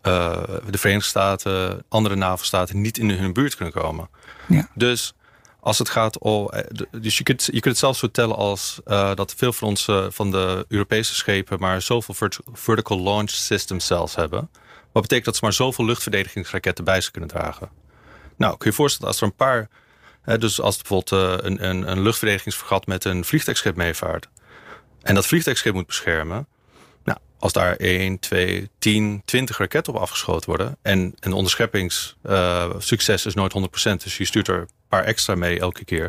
[0.02, 4.08] uh, de Verenigde Staten, andere NAVO-staten niet in hun buurt kunnen komen.
[4.48, 4.68] Ja.
[4.74, 5.14] Dus
[5.62, 6.48] als het gaat om.
[6.50, 10.08] Eh, dus je kunt, je kunt het zelfs vertellen als uh, dat veel van onze
[10.12, 14.50] van de Europese schepen maar zoveel vertical launch system cells hebben.
[14.92, 17.70] Wat betekent dat ze maar zoveel luchtverdedigingsraketten bij ze kunnen dragen.
[18.36, 19.68] Nou, kun je je voorstellen als er een paar.
[20.22, 24.28] Hè, dus als bijvoorbeeld uh, een, een, een luchtverdedigingsvergat met een vliegtuigschip meevaart.
[25.02, 26.46] En dat vliegtuigschip moet beschermen
[27.42, 30.76] als daar 1, 2, 10, 20 raketten op afgeschoten worden.
[30.82, 33.54] En een onderscheppingssucces uh, is nooit
[33.90, 34.02] 100%.
[34.02, 36.06] Dus je stuurt er een paar extra mee elke keer.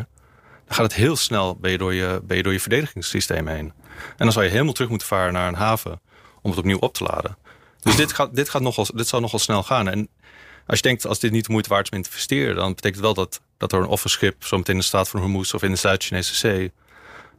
[0.66, 3.74] Dan gaat het heel snel ben je door je, ben je, door je verdedigingssysteem heen.
[3.96, 6.02] En dan zal je helemaal terug moeten varen naar een haven
[6.42, 7.38] om het opnieuw op te laden.
[7.82, 9.88] Dus dit, gaat, dit, gaat nogal, dit zal nogal snel gaan.
[9.88, 10.10] En
[10.68, 12.96] als je denkt, als dit niet de moeite waard is om te investeren, dan betekent
[12.96, 15.72] het wel dat, dat er een offerschip zometeen in de staat van Hormuz of in
[15.72, 16.72] de Zuid-Chinese Zee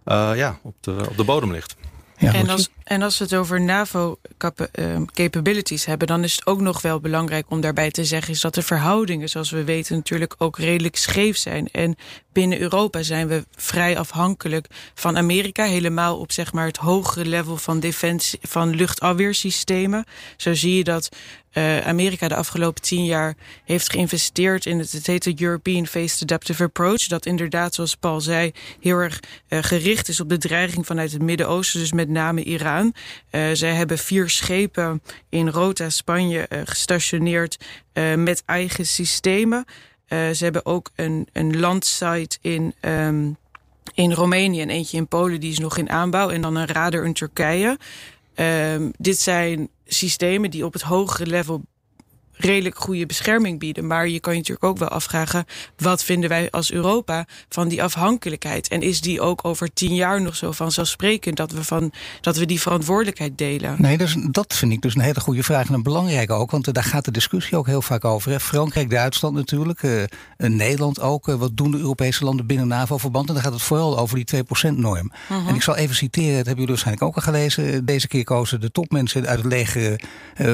[0.05, 1.77] uh, ja, op, de, op de bodem ligt.
[2.19, 6.09] Ja, en, als, en als we het over NAVO-capabilities ehm, hebben...
[6.09, 8.33] dan is het ook nog wel belangrijk om daarbij te zeggen...
[8.33, 11.69] is dat de verhoudingen, zoals we weten, natuurlijk ook redelijk scheef zijn.
[11.71, 11.97] En
[12.33, 15.65] binnen Europa zijn we vrij afhankelijk van Amerika.
[15.65, 20.05] Helemaal op zeg maar, het hogere level van, defensie, van luchtafweersystemen.
[20.37, 21.09] Zo zie je dat
[21.55, 26.23] uh, Amerika de afgelopen tien jaar heeft geïnvesteerd in het, het heet de European Phased
[26.23, 27.07] Adaptive Approach.
[27.07, 31.23] Dat inderdaad, zoals Paul zei, heel erg uh, gericht is op de dreiging vanuit het
[31.23, 32.95] Midden-Oosten, dus met name Iran.
[33.31, 37.59] Uh, zij hebben vier schepen in Rota, Spanje, gestationeerd
[38.17, 39.65] met eigen systemen.
[40.09, 42.75] ze hebben ook een, een landsite in.
[42.81, 43.37] Um,
[43.95, 46.31] in Roemenië en eentje in Polen, die is nog in aanbouw.
[46.31, 47.79] En dan een radar in Turkije.
[48.37, 51.63] Um, dit zijn systemen die op het hogere level
[52.37, 53.87] redelijk goede bescherming bieden.
[53.87, 55.45] Maar je kan je natuurlijk ook wel afvragen...
[55.77, 58.69] wat vinden wij als Europa van die afhankelijkheid?
[58.69, 61.37] En is die ook over tien jaar nog zo vanzelfsprekend...
[61.37, 63.77] dat we, van, dat we die verantwoordelijkheid delen?
[63.79, 65.69] Nee, dus, dat vind ik dus een hele goede vraag.
[65.69, 68.31] En een belangrijke ook, want daar gaat de discussie ook heel vaak over.
[68.31, 68.41] Hè.
[68.41, 70.03] Frankrijk, Duitsland natuurlijk, uh,
[70.37, 71.29] Nederland ook.
[71.29, 73.29] Uh, wat doen de Europese landen binnen NAVO-verband?
[73.29, 75.11] En dan gaat het vooral over die 2%-norm.
[75.13, 75.49] Uh -huh.
[75.49, 77.85] En ik zal even citeren, dat hebben jullie waarschijnlijk ook al gelezen.
[77.85, 80.01] Deze keer kozen de topmensen uit het leger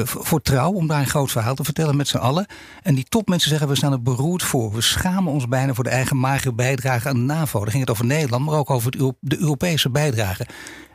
[0.03, 0.71] voor trouw...
[0.71, 2.45] om daar een groot verhaal te vertellen met z'n allen.
[2.81, 4.73] En die topmensen zeggen, we staan er beroerd voor.
[4.73, 7.59] We schamen ons bijna voor de eigen magere bijdrage aan de NAVO.
[7.59, 10.45] Daar ging het over Nederland, maar ook over de Europese bijdrage.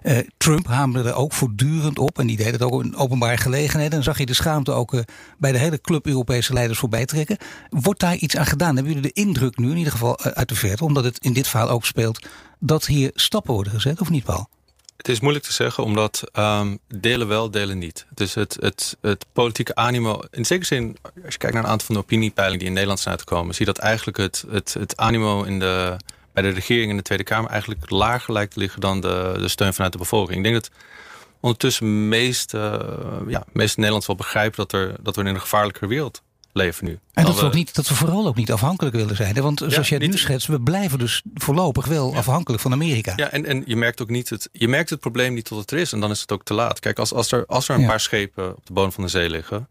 [0.03, 2.19] Uh, Trump hamerde er ook voortdurend op.
[2.19, 3.99] En die deed het ook in openbare gelegenheden.
[3.99, 5.01] En zag je de schaamte ook uh,
[5.39, 7.37] bij de hele club Europese leiders voorbij trekken.
[7.71, 8.75] Wordt daar iets aan gedaan?
[8.75, 11.33] Hebben jullie de indruk nu, in ieder geval uh, uit de verte, omdat het in
[11.33, 12.27] dit verhaal ook speelt,
[12.59, 14.49] dat hier stappen worden gezet, of niet, Paul?
[15.07, 18.07] Het is moeilijk te zeggen, omdat um, delen wel, delen niet.
[18.15, 21.87] Dus het, het, het politieke animo, in zekere zin, als je kijkt naar een aantal
[21.87, 24.97] van de opiniepeilingen die in Nederland zijn uitgekomen, zie je dat eigenlijk het, het, het
[24.97, 25.97] animo in de,
[26.33, 29.49] bij de regering en de Tweede Kamer eigenlijk lager lijkt te liggen dan de, de
[29.49, 30.37] steun vanuit de bevolking.
[30.37, 30.71] Ik denk dat
[31.41, 35.87] ondertussen meeste, uh, ja, meeste Nederlanders wel begrijpen dat, er, dat we in een gevaarlijke
[35.87, 36.23] wereld
[36.57, 36.99] leven nu.
[37.13, 39.35] En dat we, ook niet, dat we vooral ook niet afhankelijk willen zijn.
[39.35, 42.17] Want zoals jij het nu schetst, we blijven dus voorlopig wel ja.
[42.17, 43.13] afhankelijk van Amerika.
[43.17, 45.71] Ja, en, en je merkt ook niet het, je merkt het probleem niet tot het
[45.71, 45.93] er is.
[45.93, 46.81] En dan is het ook te laat.
[46.81, 47.87] Kijk, als, als, er, als er een ja.
[47.87, 49.69] paar schepen op de bodem van de zee liggen,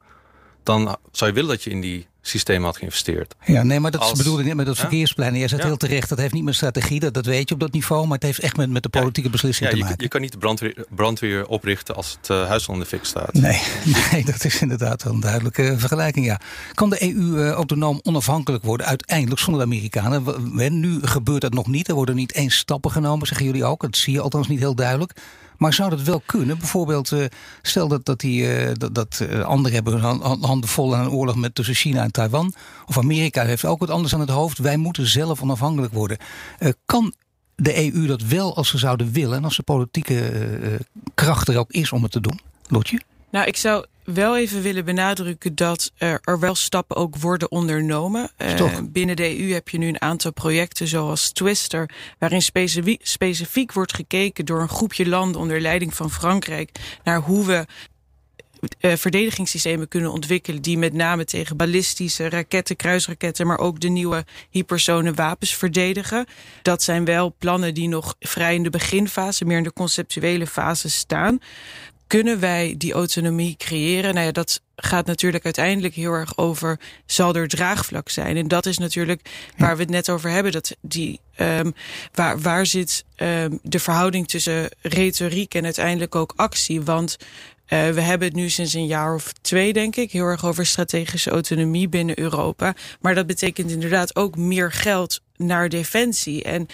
[0.63, 3.35] dan zou je willen dat je in die systeem had geïnvesteerd.
[3.45, 5.33] Ja, nee, maar dat Als, bedoelde niet met dat verkeersplan.
[5.33, 5.67] Je zegt ja.
[5.67, 8.17] heel terecht, dat heeft niet met strategie, dat, dat weet je op dat niveau, maar
[8.17, 9.95] het heeft echt met, met de politieke beslissing ja, te maken.
[9.97, 13.05] Je, je kan niet de brandweer, brandweer oprichten als het uh, huis onder de fik
[13.05, 13.33] staat.
[13.33, 13.61] Nee,
[14.11, 16.39] nee, dat is inderdaad wel een duidelijke vergelijking, ja.
[16.73, 20.23] Kan de EU uh, autonoom onafhankelijk worden uiteindelijk zonder de Amerikanen?
[20.79, 23.81] Nu gebeurt dat nog niet, er worden niet eens stappen genomen, zeggen jullie ook.
[23.81, 25.13] Dat zie je althans niet heel duidelijk.
[25.57, 26.57] Maar zou dat wel kunnen?
[26.57, 27.25] Bijvoorbeeld, uh,
[27.61, 31.35] stel dat, dat, die, uh, dat, uh, anderen hebben hun handen vol aan een oorlog
[31.35, 32.53] met, tussen China en Taiwan.
[32.85, 34.57] Of Amerika heeft ook wat anders aan het hoofd.
[34.57, 36.17] Wij moeten zelf onafhankelijk worden.
[36.85, 37.13] kan
[37.55, 40.31] de EU dat wel als ze zouden willen en als de politieke
[41.13, 42.39] kracht er ook is om het te doen?
[42.67, 43.01] Lotje?
[43.29, 48.31] Nou, ik zou wel even willen benadrukken dat er wel stappen ook worden ondernomen.
[48.37, 51.89] Uh, binnen de EU heb je nu een aantal projecten zoals Twister,
[52.19, 56.71] waarin specifiek, specifiek wordt gekeken door een groepje landen onder leiding van Frankrijk
[57.03, 57.65] naar hoe we
[58.79, 64.25] uh, verdedigingssystemen kunnen ontwikkelen die met name tegen ballistische raketten, kruisraketten, maar ook de nieuwe
[64.49, 66.25] hypersone wapens verdedigen.
[66.61, 70.89] Dat zijn wel plannen die nog vrij in de beginfase, meer in de conceptuele fase
[70.89, 71.39] staan.
[72.15, 74.13] Kunnen wij die autonomie creëren?
[74.13, 78.38] Nou ja, dat gaat natuurlijk uiteindelijk heel erg over, zal er draagvlak zijn?
[78.38, 80.51] En dat is natuurlijk waar we het net over hebben.
[80.51, 81.73] Dat die, um,
[82.13, 86.82] waar, waar zit um, de verhouding tussen retoriek en uiteindelijk ook actie?
[86.82, 90.45] Want uh, we hebben het nu sinds een jaar of twee, denk ik, heel erg
[90.45, 92.75] over strategische autonomie binnen Europa.
[93.01, 96.43] Maar dat betekent inderdaad ook meer geld naar defensie.
[96.43, 96.67] En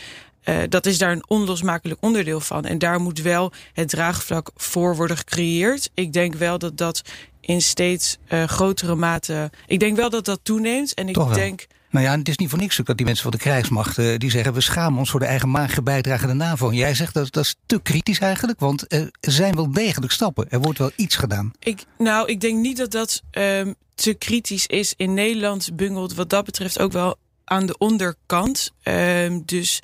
[0.45, 2.65] uh, dat is daar een onlosmakelijk onderdeel van.
[2.65, 5.89] En daar moet wel het draagvlak voor worden gecreëerd.
[5.93, 7.01] Ik denk wel dat dat
[7.41, 9.51] in steeds uh, grotere mate.
[9.67, 10.93] Ik denk wel dat dat toeneemt.
[10.93, 11.67] En ik denk.
[11.89, 14.29] Nou ja, het is niet voor niks dat die mensen van de krijgsmacht uh, die
[14.29, 16.69] zeggen we schamen ons voor de eigen bijdrage aan de NAVO.
[16.69, 20.49] En jij zegt dat dat is te kritisch eigenlijk, want er zijn wel degelijk stappen.
[20.49, 21.51] Er wordt wel iets gedaan.
[21.59, 24.93] Ik, nou, ik denk niet dat dat um, te kritisch is.
[24.97, 28.71] In Nederland bungelt wat dat betreft ook wel aan de onderkant.
[28.83, 29.79] Um, dus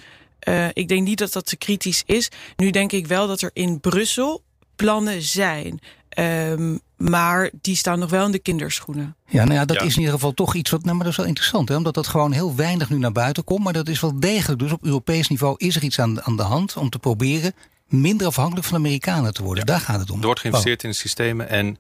[0.50, 2.30] uh, ik denk niet dat dat te kritisch is.
[2.56, 4.44] Nu denk ik wel dat er in Brussel
[4.76, 5.80] plannen zijn.
[6.20, 9.16] Um, maar die staan nog wel in de kinderschoenen.
[9.28, 10.84] Ja, nou ja, dat is in ieder geval toch iets wat.
[10.84, 11.76] Nou, maar dat is wel interessant, hè?
[11.76, 13.64] omdat dat gewoon heel weinig nu naar buiten komt.
[13.64, 14.60] Maar dat is wel degelijk.
[14.60, 17.54] Dus op Europees niveau is er iets aan, aan de hand om te proberen
[17.88, 19.66] minder afhankelijk van de Amerikanen te worden.
[19.66, 20.20] Daar gaat het om.
[20.20, 21.50] Er wordt geïnvesteerd in de systemen.
[21.50, 21.78] En,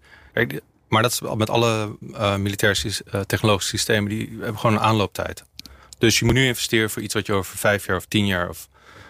[0.87, 5.43] maar dat is met alle uh, militaire uh, technologische systemen, die hebben gewoon een aanlooptijd.
[5.97, 8.49] Dus je moet nu investeren voor iets wat je over vijf jaar of tien jaar
[8.49, 8.67] of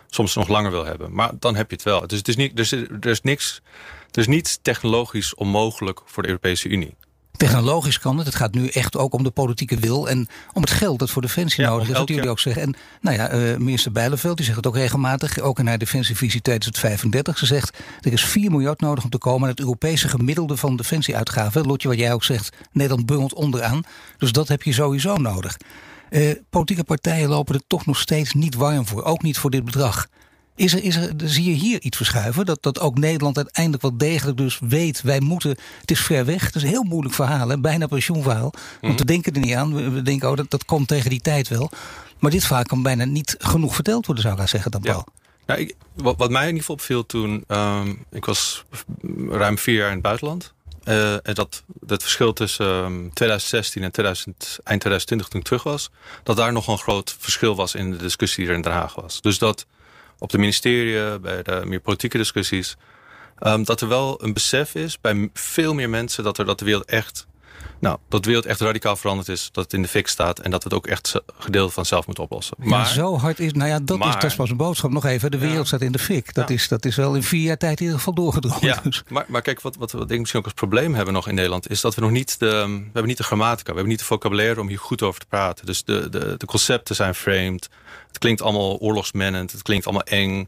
[0.10, 1.14] soms nog langer wil hebben.
[1.14, 2.08] Maar dan heb je het wel.
[2.08, 3.62] Dus het is niet, dus er is niks,
[4.12, 6.96] er is niets technologisch onmogelijk voor de Europese Unie.
[7.38, 8.26] Technologisch kan het.
[8.26, 11.22] Het gaat nu echt ook om de politieke wil en om het geld dat voor
[11.22, 11.94] defensie ja, nodig is.
[11.94, 12.62] Dat jullie ook zeggen.
[12.62, 15.40] En nou ja, uh, minister Bijleveld die zegt het ook regelmatig.
[15.40, 17.38] Ook in haar defensievisie 2035.
[17.38, 20.76] Ze zegt er is 4 miljard nodig om te komen aan het Europese gemiddelde van
[20.76, 21.66] defensieuitgaven.
[21.66, 23.84] Lotje, wat jij ook zegt, Nederland bungelt onderaan.
[24.18, 25.58] Dus dat heb je sowieso nodig.
[26.10, 29.04] Uh, politieke partijen lopen er toch nog steeds niet warm voor.
[29.04, 30.08] Ook niet voor dit bedrag.
[30.56, 32.46] Is er, is er, zie je hier iets verschuiven?
[32.46, 35.02] Dat, dat ook Nederland uiteindelijk wel degelijk dus weet...
[35.02, 35.50] wij moeten,
[35.82, 37.50] het is ver weg, het is een heel moeilijk verhaal...
[37.50, 37.60] Hè?
[37.60, 39.06] bijna pensioenverhaal, want we mhm.
[39.06, 39.94] denken er niet aan.
[39.94, 41.70] We, denken, oh, dat, dat komt tegen die tijd wel.
[42.20, 45.06] Maar dit verhaal kan bijna niet genoeg verteld worden, zou ik gaan zeggen dan, Paul.
[45.46, 45.56] Ja.
[45.56, 47.44] ik, wat, wat, mij in ieder geval opviel toen...
[47.48, 48.66] Um, ik was
[49.30, 50.54] ruim vier jaar in het buitenland...
[50.88, 55.90] Uh, dat, dat verschil tussen um, 2016 en 2000, eind 2020 toen ik terug was...
[56.24, 58.96] dat daar nog een groot verschil was in de discussie die er in Den Haag
[58.96, 59.22] was.
[59.22, 59.66] Dus dat
[60.18, 62.76] op de ministerie, bij de meer politieke discussies...
[63.40, 66.24] Um, dat er wel een besef is bij veel meer mensen...
[66.24, 67.27] dat, er, dat de wereld echt
[67.80, 69.50] nou, dat de wereld echt radicaal veranderd is.
[69.52, 70.40] Dat het in de fik staat.
[70.40, 72.58] En dat we het ook echt gedeelte van zelf moeten oplossen.
[72.60, 73.54] Maar, ja, zo hard is.
[73.54, 74.92] Nou ja, dat, is, dat pas een boodschap.
[74.92, 75.32] Nog even.
[75.32, 76.34] De wereld staat in de fik.
[76.34, 78.66] Dat, is, dat is wel in vier jaar tijd in ieder geval doorgedrongen.
[78.68, 79.04] Ja, dus.
[79.08, 81.70] maar, maar kijk, wat, wat denk ik misschien ook als probleem hebben nog in Nederland.
[81.70, 82.46] Is dat we nog niet de.
[82.48, 83.70] We hebben niet de grammatica.
[83.70, 85.66] We hebben niet de vocabulaire om hier goed over te praten.
[85.66, 87.70] Dus de, de, de concepten zijn framed.
[88.08, 89.52] Het klinkt allemaal oorlogsmennend.
[89.52, 90.48] Het klinkt allemaal eng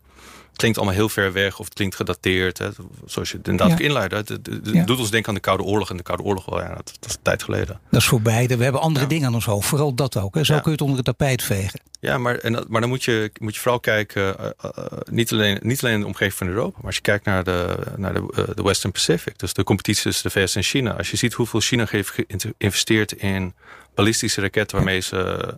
[0.59, 2.57] klinkt allemaal heel ver weg of het klinkt gedateerd.
[2.57, 2.69] Hè.
[3.05, 3.85] Zoals je het inderdaad ja.
[3.85, 4.15] inleidde.
[4.15, 5.89] Het, doet ons denken aan de Koude Oorlog.
[5.89, 7.79] En de Koude Oorlog, wel, ja, dat, dat is een tijd geleden.
[7.89, 8.47] Dat is voorbij.
[8.47, 9.67] We hebben andere dingen aan ons hoofd.
[9.67, 10.35] Vooral dat ook.
[10.35, 10.43] Hè.
[10.43, 11.79] Zo kun je het onder het tapijt vegen.
[11.99, 14.35] Ja, maar, en, maar dan moet je, moet je vooral kijken...
[14.39, 16.77] Uh, uh, niet, alleen, niet alleen in de omgeving van Europa...
[16.77, 19.39] maar als je kijkt naar de, naar de, uh, de Western Pacific...
[19.39, 20.91] dus de competitie tussen de VS en China...
[20.91, 23.53] als je ziet hoeveel China heeft geïnvesteerd in
[23.95, 24.77] ballistische raketten...
[24.77, 25.57] waarmee ze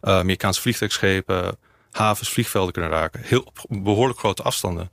[0.00, 1.56] Amerikaanse vliegtuigschepen
[1.92, 3.20] havens, vliegvelden kunnen raken.
[3.24, 4.90] Heel behoorlijk grote afstanden.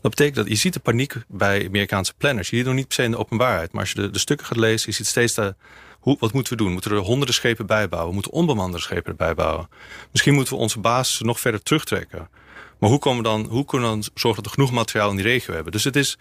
[0.00, 2.50] Dat betekent dat je ziet de paniek bij Amerikaanse planners.
[2.50, 3.72] Je ziet nog niet per se in de openbaarheid.
[3.72, 5.54] Maar als je de, de stukken gaat lezen, je ziet steeds de,
[6.00, 6.72] hoe, wat moeten we doen?
[6.72, 8.08] Moeten we er honderden schepen bijbouwen?
[8.08, 9.68] We moeten onbemande schepen erbij bouwen.
[10.10, 12.28] Misschien moeten we onze basis nog verder terugtrekken.
[12.78, 15.16] Maar hoe, komen we dan, hoe kunnen we dan zorgen dat we genoeg materiaal in
[15.16, 15.72] die regio hebben?
[15.72, 16.18] Dus het is,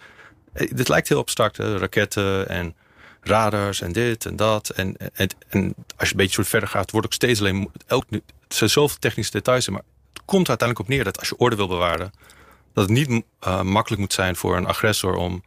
[0.54, 1.78] eh, dit lijkt heel abstract, hè?
[1.78, 2.76] raketten en
[3.22, 4.70] radars en dit en dat.
[4.70, 7.72] En, en, en als je een beetje verder gaat, wordt ook steeds alleen...
[7.88, 9.82] Elk, het zijn zoveel technische details, maar
[10.30, 12.12] komt uiteindelijk op neer dat als je orde wil bewaren,
[12.74, 15.44] dat het niet uh, makkelijk moet zijn voor een agressor om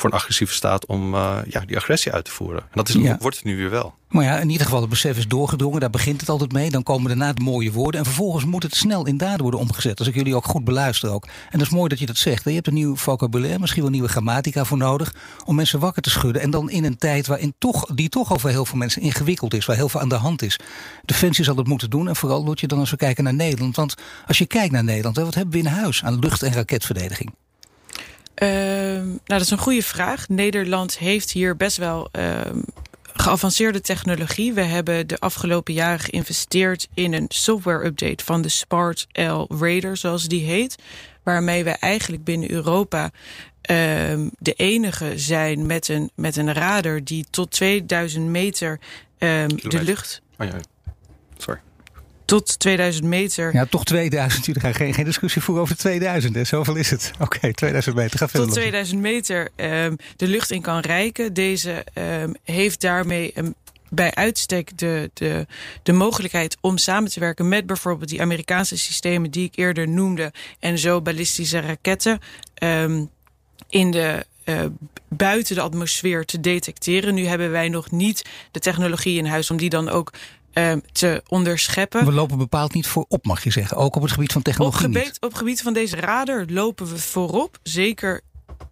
[0.00, 2.60] voor een agressieve staat om uh, ja, die agressie uit te voeren.
[2.60, 3.16] En dat is, ja.
[3.20, 3.94] wordt het nu weer wel.
[4.08, 5.80] Maar ja, in ieder geval het besef is doorgedrongen.
[5.80, 6.70] Daar begint het altijd mee.
[6.70, 8.00] Dan komen daarna de mooie woorden.
[8.00, 9.98] En vervolgens moet het snel in daden worden omgezet.
[9.98, 11.24] Als ik jullie ook goed beluister ook.
[11.24, 12.44] En dat is mooi dat je dat zegt.
[12.44, 15.14] Je hebt een nieuw vocabulaire, misschien wel nieuwe grammatica voor nodig.
[15.44, 16.42] Om mensen wakker te schudden.
[16.42, 19.66] En dan in een tijd waarin toch, die toch over heel veel mensen ingewikkeld is.
[19.66, 20.58] Waar heel veel aan de hand is.
[21.04, 22.08] Defensie zal dat moeten doen.
[22.08, 23.76] En vooral moet je dan als we kijken naar Nederland.
[23.76, 23.94] Want
[24.26, 27.32] als je kijkt naar Nederland, wat hebben we in huis aan lucht- en raketverdediging?
[28.40, 30.28] Ehm, nou, dat is een goede vraag.
[30.28, 32.58] Nederland heeft hier best wel ehm,
[33.02, 34.52] geavanceerde technologie.
[34.52, 40.28] We hebben de afgelopen jaren geïnvesteerd in een software-update van de Smart L Radar, zoals
[40.28, 40.76] die heet.
[41.22, 43.10] Waarmee we eigenlijk binnen Europa
[43.60, 48.80] ehm, de enige zijn met een, met een radar die tot 2000 meter
[49.18, 50.22] de lucht.
[50.38, 50.60] Oh ja.
[51.36, 51.60] Sorry
[52.30, 53.54] tot 2000 meter.
[53.54, 54.46] Ja, toch 2000.
[54.46, 56.34] Jullie gaan geen, geen discussie voeren over 2000.
[56.34, 56.44] Hè?
[56.44, 57.10] Zoveel is het.
[57.18, 58.18] Oké, 2000 meter.
[58.18, 58.46] Ga verder.
[58.46, 61.34] Tot 2000 meter um, de lucht in kan rijken.
[61.34, 63.54] Deze um, heeft daarmee um,
[63.88, 65.46] bij uitstek de, de,
[65.82, 70.32] de mogelijkheid om samen te werken met bijvoorbeeld die Amerikaanse systemen die ik eerder noemde.
[70.58, 72.20] En zo ballistische raketten
[73.68, 74.64] in de uh,
[75.08, 77.14] buiten de atmosfeer te detecteren.
[77.14, 80.12] Nu hebben wij nog niet de technologie in huis om die dan ook
[80.92, 82.04] te onderscheppen.
[82.04, 83.76] We lopen bepaald niet voorop, mag je zeggen.
[83.76, 84.86] Ook op het gebied van technologie.
[84.86, 87.58] Op, gebied, op het gebied van deze radar lopen we voorop.
[87.62, 88.20] Zeker,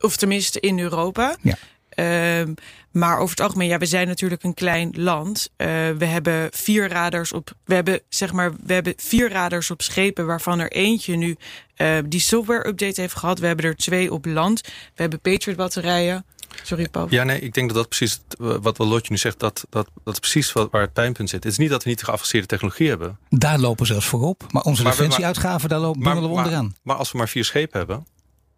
[0.00, 1.36] of tenminste in Europa.
[1.42, 1.56] Ja.
[1.98, 2.48] Uh,
[2.92, 5.48] maar over het algemeen, ja, we zijn natuurlijk een klein land.
[5.56, 7.52] Uh, we hebben vier radars op.
[7.64, 11.36] We hebben zeg maar, we hebben vier radars op schepen, waarvan er eentje nu
[11.76, 13.38] uh, die software update heeft gehad.
[13.38, 14.60] We hebben er twee op land.
[14.94, 16.24] We hebben Patriot batterijen.
[16.62, 17.06] Sorry, Paul.
[17.10, 20.20] Ja, nee, ik denk dat dat precies wat Lotje nu zegt, dat, dat, dat is
[20.20, 21.44] precies wat, waar het pijnpunt zit.
[21.44, 23.18] Het is niet dat we niet geavanceerde technologie hebben.
[23.28, 24.44] Daar lopen ze zelfs voorop.
[24.50, 26.64] Maar onze defensieuitgaven, daar lopen we onderaan.
[26.64, 28.06] Maar, maar als we maar vier schepen hebben,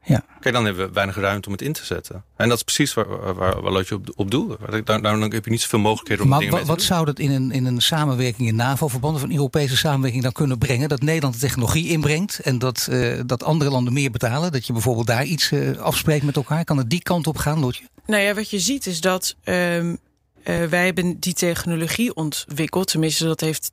[0.05, 0.25] ja.
[0.41, 2.25] Kijk, dan hebben we weinig ruimte om het in te zetten.
[2.37, 4.59] En dat is precies waar, waar, waar je op, op doelde.
[4.85, 7.31] Daar, daar heb je niet zoveel mogelijkheden om maar dingen Maar wat zou dat in
[7.31, 10.89] een, in een samenwerking in NAVO-verband of een Europese samenwerking dan kunnen brengen?
[10.89, 14.53] Dat Nederland de technologie inbrengt en dat, uh, dat andere landen meer betalen?
[14.53, 16.65] Dat je bijvoorbeeld daar iets uh, afspreekt met elkaar?
[16.65, 17.85] Kan het die kant op gaan, Lotje?
[18.07, 19.99] Nou ja, wat je ziet is dat um,
[20.45, 22.87] uh, wij hebben die technologie ontwikkeld.
[22.87, 23.73] Tenminste, dat heeft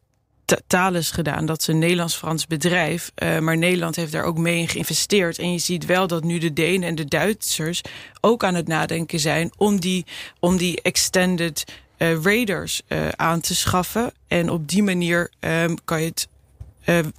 [0.67, 1.45] Thales gedaan.
[1.45, 3.11] Dat is een Nederlands-Frans bedrijf.
[3.23, 5.39] Uh, maar Nederland heeft daar ook mee in geïnvesteerd.
[5.39, 7.81] En je ziet wel dat nu de Denen en de Duitsers
[8.21, 10.05] ook aan het nadenken zijn om die,
[10.39, 11.63] om die extended
[11.97, 14.13] uh, radars uh, aan te schaffen.
[14.27, 16.27] En op die manier um, kan je het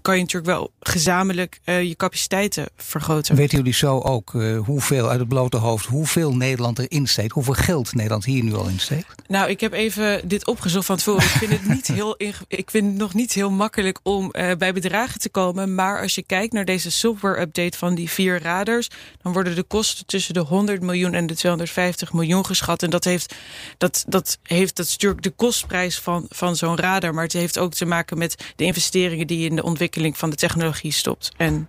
[0.02, 3.36] kan je natuurlijk wel gezamenlijk uh, je capaciteiten vergroten.
[3.36, 7.32] Weten jullie zo ook uh, hoeveel uit het blote hoofd, hoeveel Nederland erin steekt?
[7.32, 9.14] Hoeveel geld Nederland hier nu al in steekt?
[9.26, 11.22] Nou, ik heb even dit opgezocht van tevoren.
[11.22, 12.16] ik vind het niet heel
[12.48, 15.74] ik vind het nog niet heel makkelijk om bij bedragen te komen.
[15.74, 18.88] Maar als je kijkt naar deze software update van die vier radars,
[19.22, 22.82] dan worden de kosten tussen de 100 miljoen en de 250 miljoen geschat.
[22.82, 23.34] En dat heeft
[23.78, 27.14] dat, dat heeft dat stuurt de kostprijs van, van zo'n radar.
[27.14, 30.30] Maar het heeft ook te maken met de investeringen die je in de ontwikkeling van
[30.30, 31.32] de technologie stopt.
[31.36, 31.68] En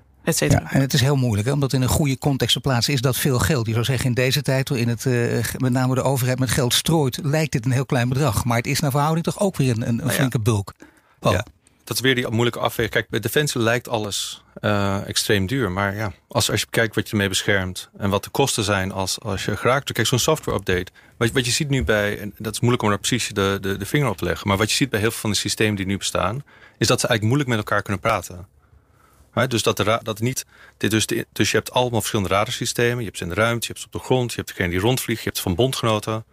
[0.64, 1.54] Ja, en het is heel moeilijk, hè?
[1.54, 3.66] omdat in een goede context te plaatsen is dat veel geld.
[3.66, 6.74] Je zou zeggen, in deze tijd, in het, uh, met name de overheid met geld
[6.74, 8.46] strooit, lijkt dit een heel klein bedrag.
[8.46, 10.74] Maar het is naar verhouding toch ook weer een, een, nou flinke bulk.
[11.20, 11.32] Oh.
[11.32, 11.46] Ja,
[11.90, 12.94] dat is weer die moeilijke afweging.
[12.94, 15.72] Kijk, bij Defensie lijkt alles uh, extreem duur.
[15.72, 18.92] Maar ja, als, als je kijkt wat je ermee beschermt en wat de kosten zijn
[18.92, 19.92] als, als je geraakt.
[19.92, 20.92] Kijk, zo'n software update.
[21.18, 23.78] Wat, wat je ziet nu bij, en dat is moeilijk om daar precies de, de,
[23.78, 24.48] de vinger op te leggen.
[24.48, 26.44] Maar wat je ziet bij heel veel van de systemen die nu bestaan,
[26.78, 28.48] is dat ze eigenlijk moeilijk met elkaar kunnen praten.
[29.48, 30.46] dus dat, de, dat niet.
[30.78, 32.98] Dit dus, dus je hebt allemaal verschillende radarsystemen.
[32.98, 34.70] Je hebt ze in de ruimte, je hebt ze op de grond, je hebt degene
[34.70, 36.26] die rondvliegt, je hebt van bondgenoten.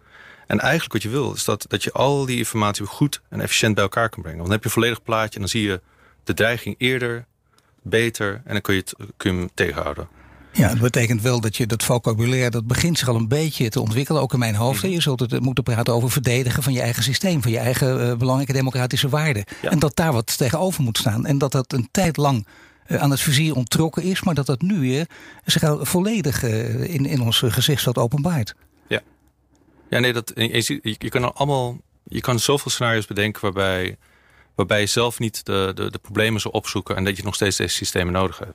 [0.47, 3.73] En eigenlijk wat je wil, is dat, dat je al die informatie goed en efficiënt
[3.73, 4.39] bij elkaar kan brengen.
[4.39, 5.81] Want dan heb je een volledig plaatje en dan zie je
[6.23, 7.25] de dreiging eerder,
[7.81, 10.07] beter en dan kun je, het, kun je hem tegenhouden.
[10.51, 13.81] Ja, dat betekent wel dat je dat vocabulaire, dat begint zich al een beetje te
[13.81, 14.83] ontwikkelen, ook in mijn hoofd.
[14.83, 14.91] Mhm.
[14.91, 18.15] Je zult het moeten praten over verdedigen van je eigen systeem, van je eigen uh,
[18.15, 19.43] belangrijke democratische waarden.
[19.61, 21.25] En dat daar wat tegenover moet staan.
[21.25, 22.47] En dat dat een tijd lang
[22.87, 25.07] uh, aan het vizier onttrokken is, maar dat dat nu weer
[25.45, 28.55] zich volledig uh, in, in ons gezichtsveld openbaart.
[29.89, 33.97] Ja, nee, dat, je, je, je kan allemaal, je kan zoveel scenario's bedenken waarbij,
[34.57, 37.57] waarbij je zelf niet de, de, de problemen zou opzoeken en dat je nog steeds
[37.57, 38.53] deze systemen nodig hebt.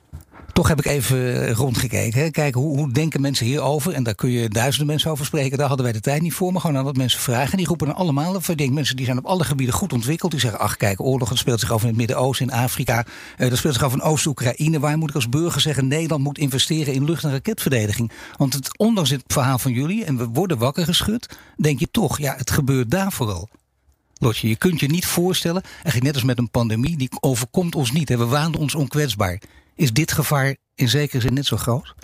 [0.53, 2.21] Toch heb ik even rondgekeken.
[2.21, 2.29] Hè.
[2.29, 3.93] Kijken hoe, hoe denken mensen hierover.
[3.93, 5.57] En daar kun je duizenden mensen over spreken.
[5.57, 6.51] Daar hadden wij de tijd niet voor.
[6.51, 7.51] Maar gewoon aan wat mensen vragen.
[7.51, 8.35] En die roepen dan allemaal.
[8.35, 10.31] Of ik denk mensen die zijn op alle gebieden goed ontwikkeld.
[10.31, 13.05] Die zeggen, ach kijk, oorlog speelt zich af in het Midden-Oosten, in Afrika.
[13.37, 14.79] Uh, dat speelt zich af in Oost-Oekraïne.
[14.79, 18.11] Waar moet ik als burger zeggen, Nederland moet investeren in lucht- en raketverdediging.
[18.37, 21.37] Want het, ondanks dit verhaal van jullie, en we worden wakker geschud.
[21.57, 23.49] Denk je toch, ja, het gebeurt daar vooral.
[24.23, 27.91] Lotje, je kunt je niet voorstellen, eigenlijk net als met een pandemie, die overkomt ons
[27.91, 28.09] niet.
[28.09, 29.41] We waanden ons onkwetsbaar.
[29.75, 31.95] Is dit gevaar in zekere zin net zo groot?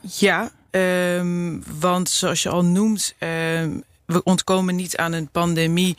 [0.00, 5.96] Ja, um, want zoals je al noemt, um, we ontkomen niet aan een pandemie.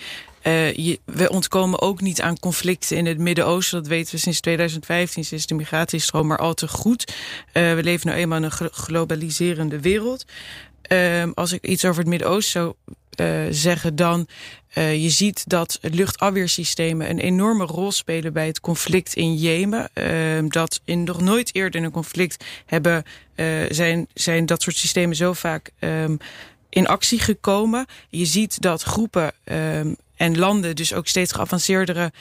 [0.75, 3.79] Je, we ontkomen ook niet aan conflicten in het Midden-Oosten.
[3.79, 7.13] Dat weten we sinds 2015, sinds de migratiestroom maar al te goed.
[7.53, 10.25] Uh, we leven nu eenmaal in een globaliserende wereld.
[10.89, 12.73] Um, als ik iets over het Midden-Oosten zou
[13.49, 14.27] zeggen dan...
[14.73, 19.89] je ziet dat luchtafweersystemen een enorme rol spelen bij het conflict in Jemen.
[20.49, 23.03] dat in nog nooit eerder in een conflict hebben,
[23.69, 26.17] zijn, zijn dat soort systemen zo vaak um,
[26.69, 27.85] in actie gekomen.
[28.09, 32.11] Je ziet dat groepen um, en landen dus ook steeds geavanceerdere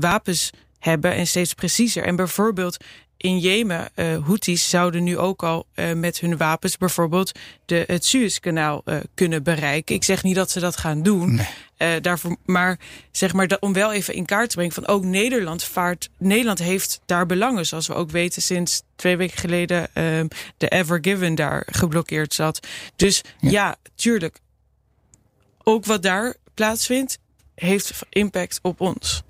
[0.00, 2.04] wapens hebben en steeds preciezer.
[2.04, 2.76] En bijvoorbeeld
[3.22, 7.32] in Jemen, uh, Houthis zouden nu ook al uh, met hun wapens bijvoorbeeld
[7.66, 9.94] de, het Suezkanaal uh, kunnen bereiken.
[9.94, 11.34] Ik zeg niet dat ze dat gaan doen.
[11.78, 12.00] Nee.
[12.00, 12.78] daarvoor, maar
[13.10, 16.08] zeg maar dat, om wel even in kaart te brengen van ook Nederland vaart.
[16.18, 20.98] Nederland heeft daar belangen, zoals we ook weten sinds twee weken geleden ehm, de Ever
[21.00, 22.66] Given daar geblokkeerd zat.
[22.96, 24.38] Dus ja, ja tuurlijk.
[25.62, 27.18] Ook wat daar plaatsvindt,
[27.54, 29.22] heeft impact op ons.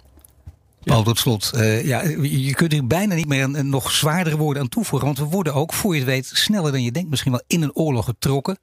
[0.84, 1.50] Paul, tot slot.
[1.54, 5.06] Uh, ja, je kunt er bijna niet meer een, nog zwaardere woorden aan toevoegen.
[5.06, 7.62] Want we worden ook, voor je het weet, sneller dan je denkt, misschien wel in
[7.62, 8.58] een oorlog getrokken.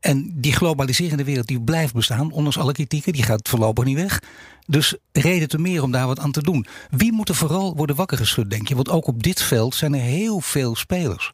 [0.00, 4.22] En die globaliserende wereld die blijft bestaan, ondanks alle kritieken, die gaat voorlopig niet weg.
[4.66, 6.66] Dus reden te meer om daar wat aan te doen.
[6.90, 8.74] Wie moet er vooral worden wakker geschud, denk je?
[8.74, 11.32] Want ook op dit veld zijn er heel veel spelers.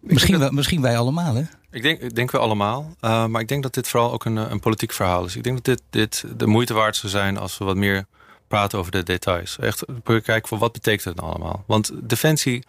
[0.00, 0.52] Misschien, dat...
[0.52, 1.42] misschien wij allemaal, hè?
[1.70, 2.94] Ik denk, ik denk we allemaal.
[3.00, 5.36] Uh, maar ik denk dat dit vooral ook een, een politiek verhaal is.
[5.36, 8.06] Ik denk dat dit, dit de moeite waard zou zijn als we wat meer
[8.54, 9.58] praten over de details.
[9.58, 11.64] Echt kijken voor wat betekent het nou allemaal.
[11.66, 12.64] Want Defensie,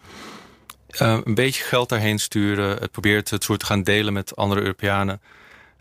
[1.02, 2.76] uh, een beetje geld daarheen sturen...
[2.76, 5.20] het probeert het soort te gaan delen met andere Europeanen...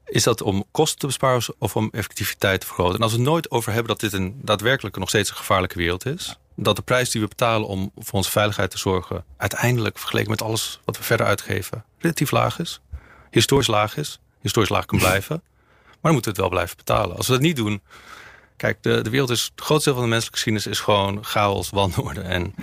[0.06, 2.95] Is dat om kosten te besparen of om effectiviteit te vergroten?
[2.95, 5.78] En als we het nooit over hebben dat dit een daadwerkelijk nog steeds een gevaarlijke
[5.78, 6.38] wereld is...
[6.56, 9.24] dat de prijs die we betalen om voor onze veiligheid te zorgen...
[9.38, 11.84] uiteindelijk vergeleken met alles wat we verder uitgeven...
[11.99, 12.82] relatief laag is,
[13.32, 15.41] historisch laag is, historisch laag kan blijven...
[16.01, 17.18] maar dan moeten we het wel blijven betalen.
[17.18, 17.82] Als we dat niet doen,
[18.58, 21.70] Kijk, de, de wereld is, het grootste deel van de menselijke geschiedenis is gewoon chaos,
[21.70, 22.22] wanorde.
[22.22, 22.53] En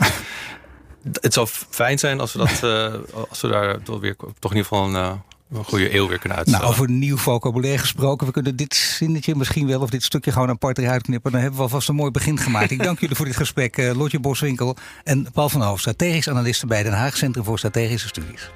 [1.21, 4.57] het zou fijn zijn als we, dat, uh, als we daar toch, weer, toch in
[4.57, 5.13] ieder geval een, uh,
[5.53, 6.67] een goede eeuw weer kunnen uitstellen.
[6.67, 8.27] Nou, over nieuw vocabulaire gesproken.
[8.27, 11.33] We kunnen dit zinnetje misschien wel, of dit stukje gewoon apart eruit knippen.
[11.33, 12.71] Dan hebben we alvast een mooi begin gemaakt.
[12.71, 13.77] Ik dank jullie voor dit gesprek.
[13.77, 18.09] Uh, Lotje Boswinkel en Paul van Hoofd, strategisch analisten bij Den Haag Centrum voor Strategische
[18.09, 18.51] Studies.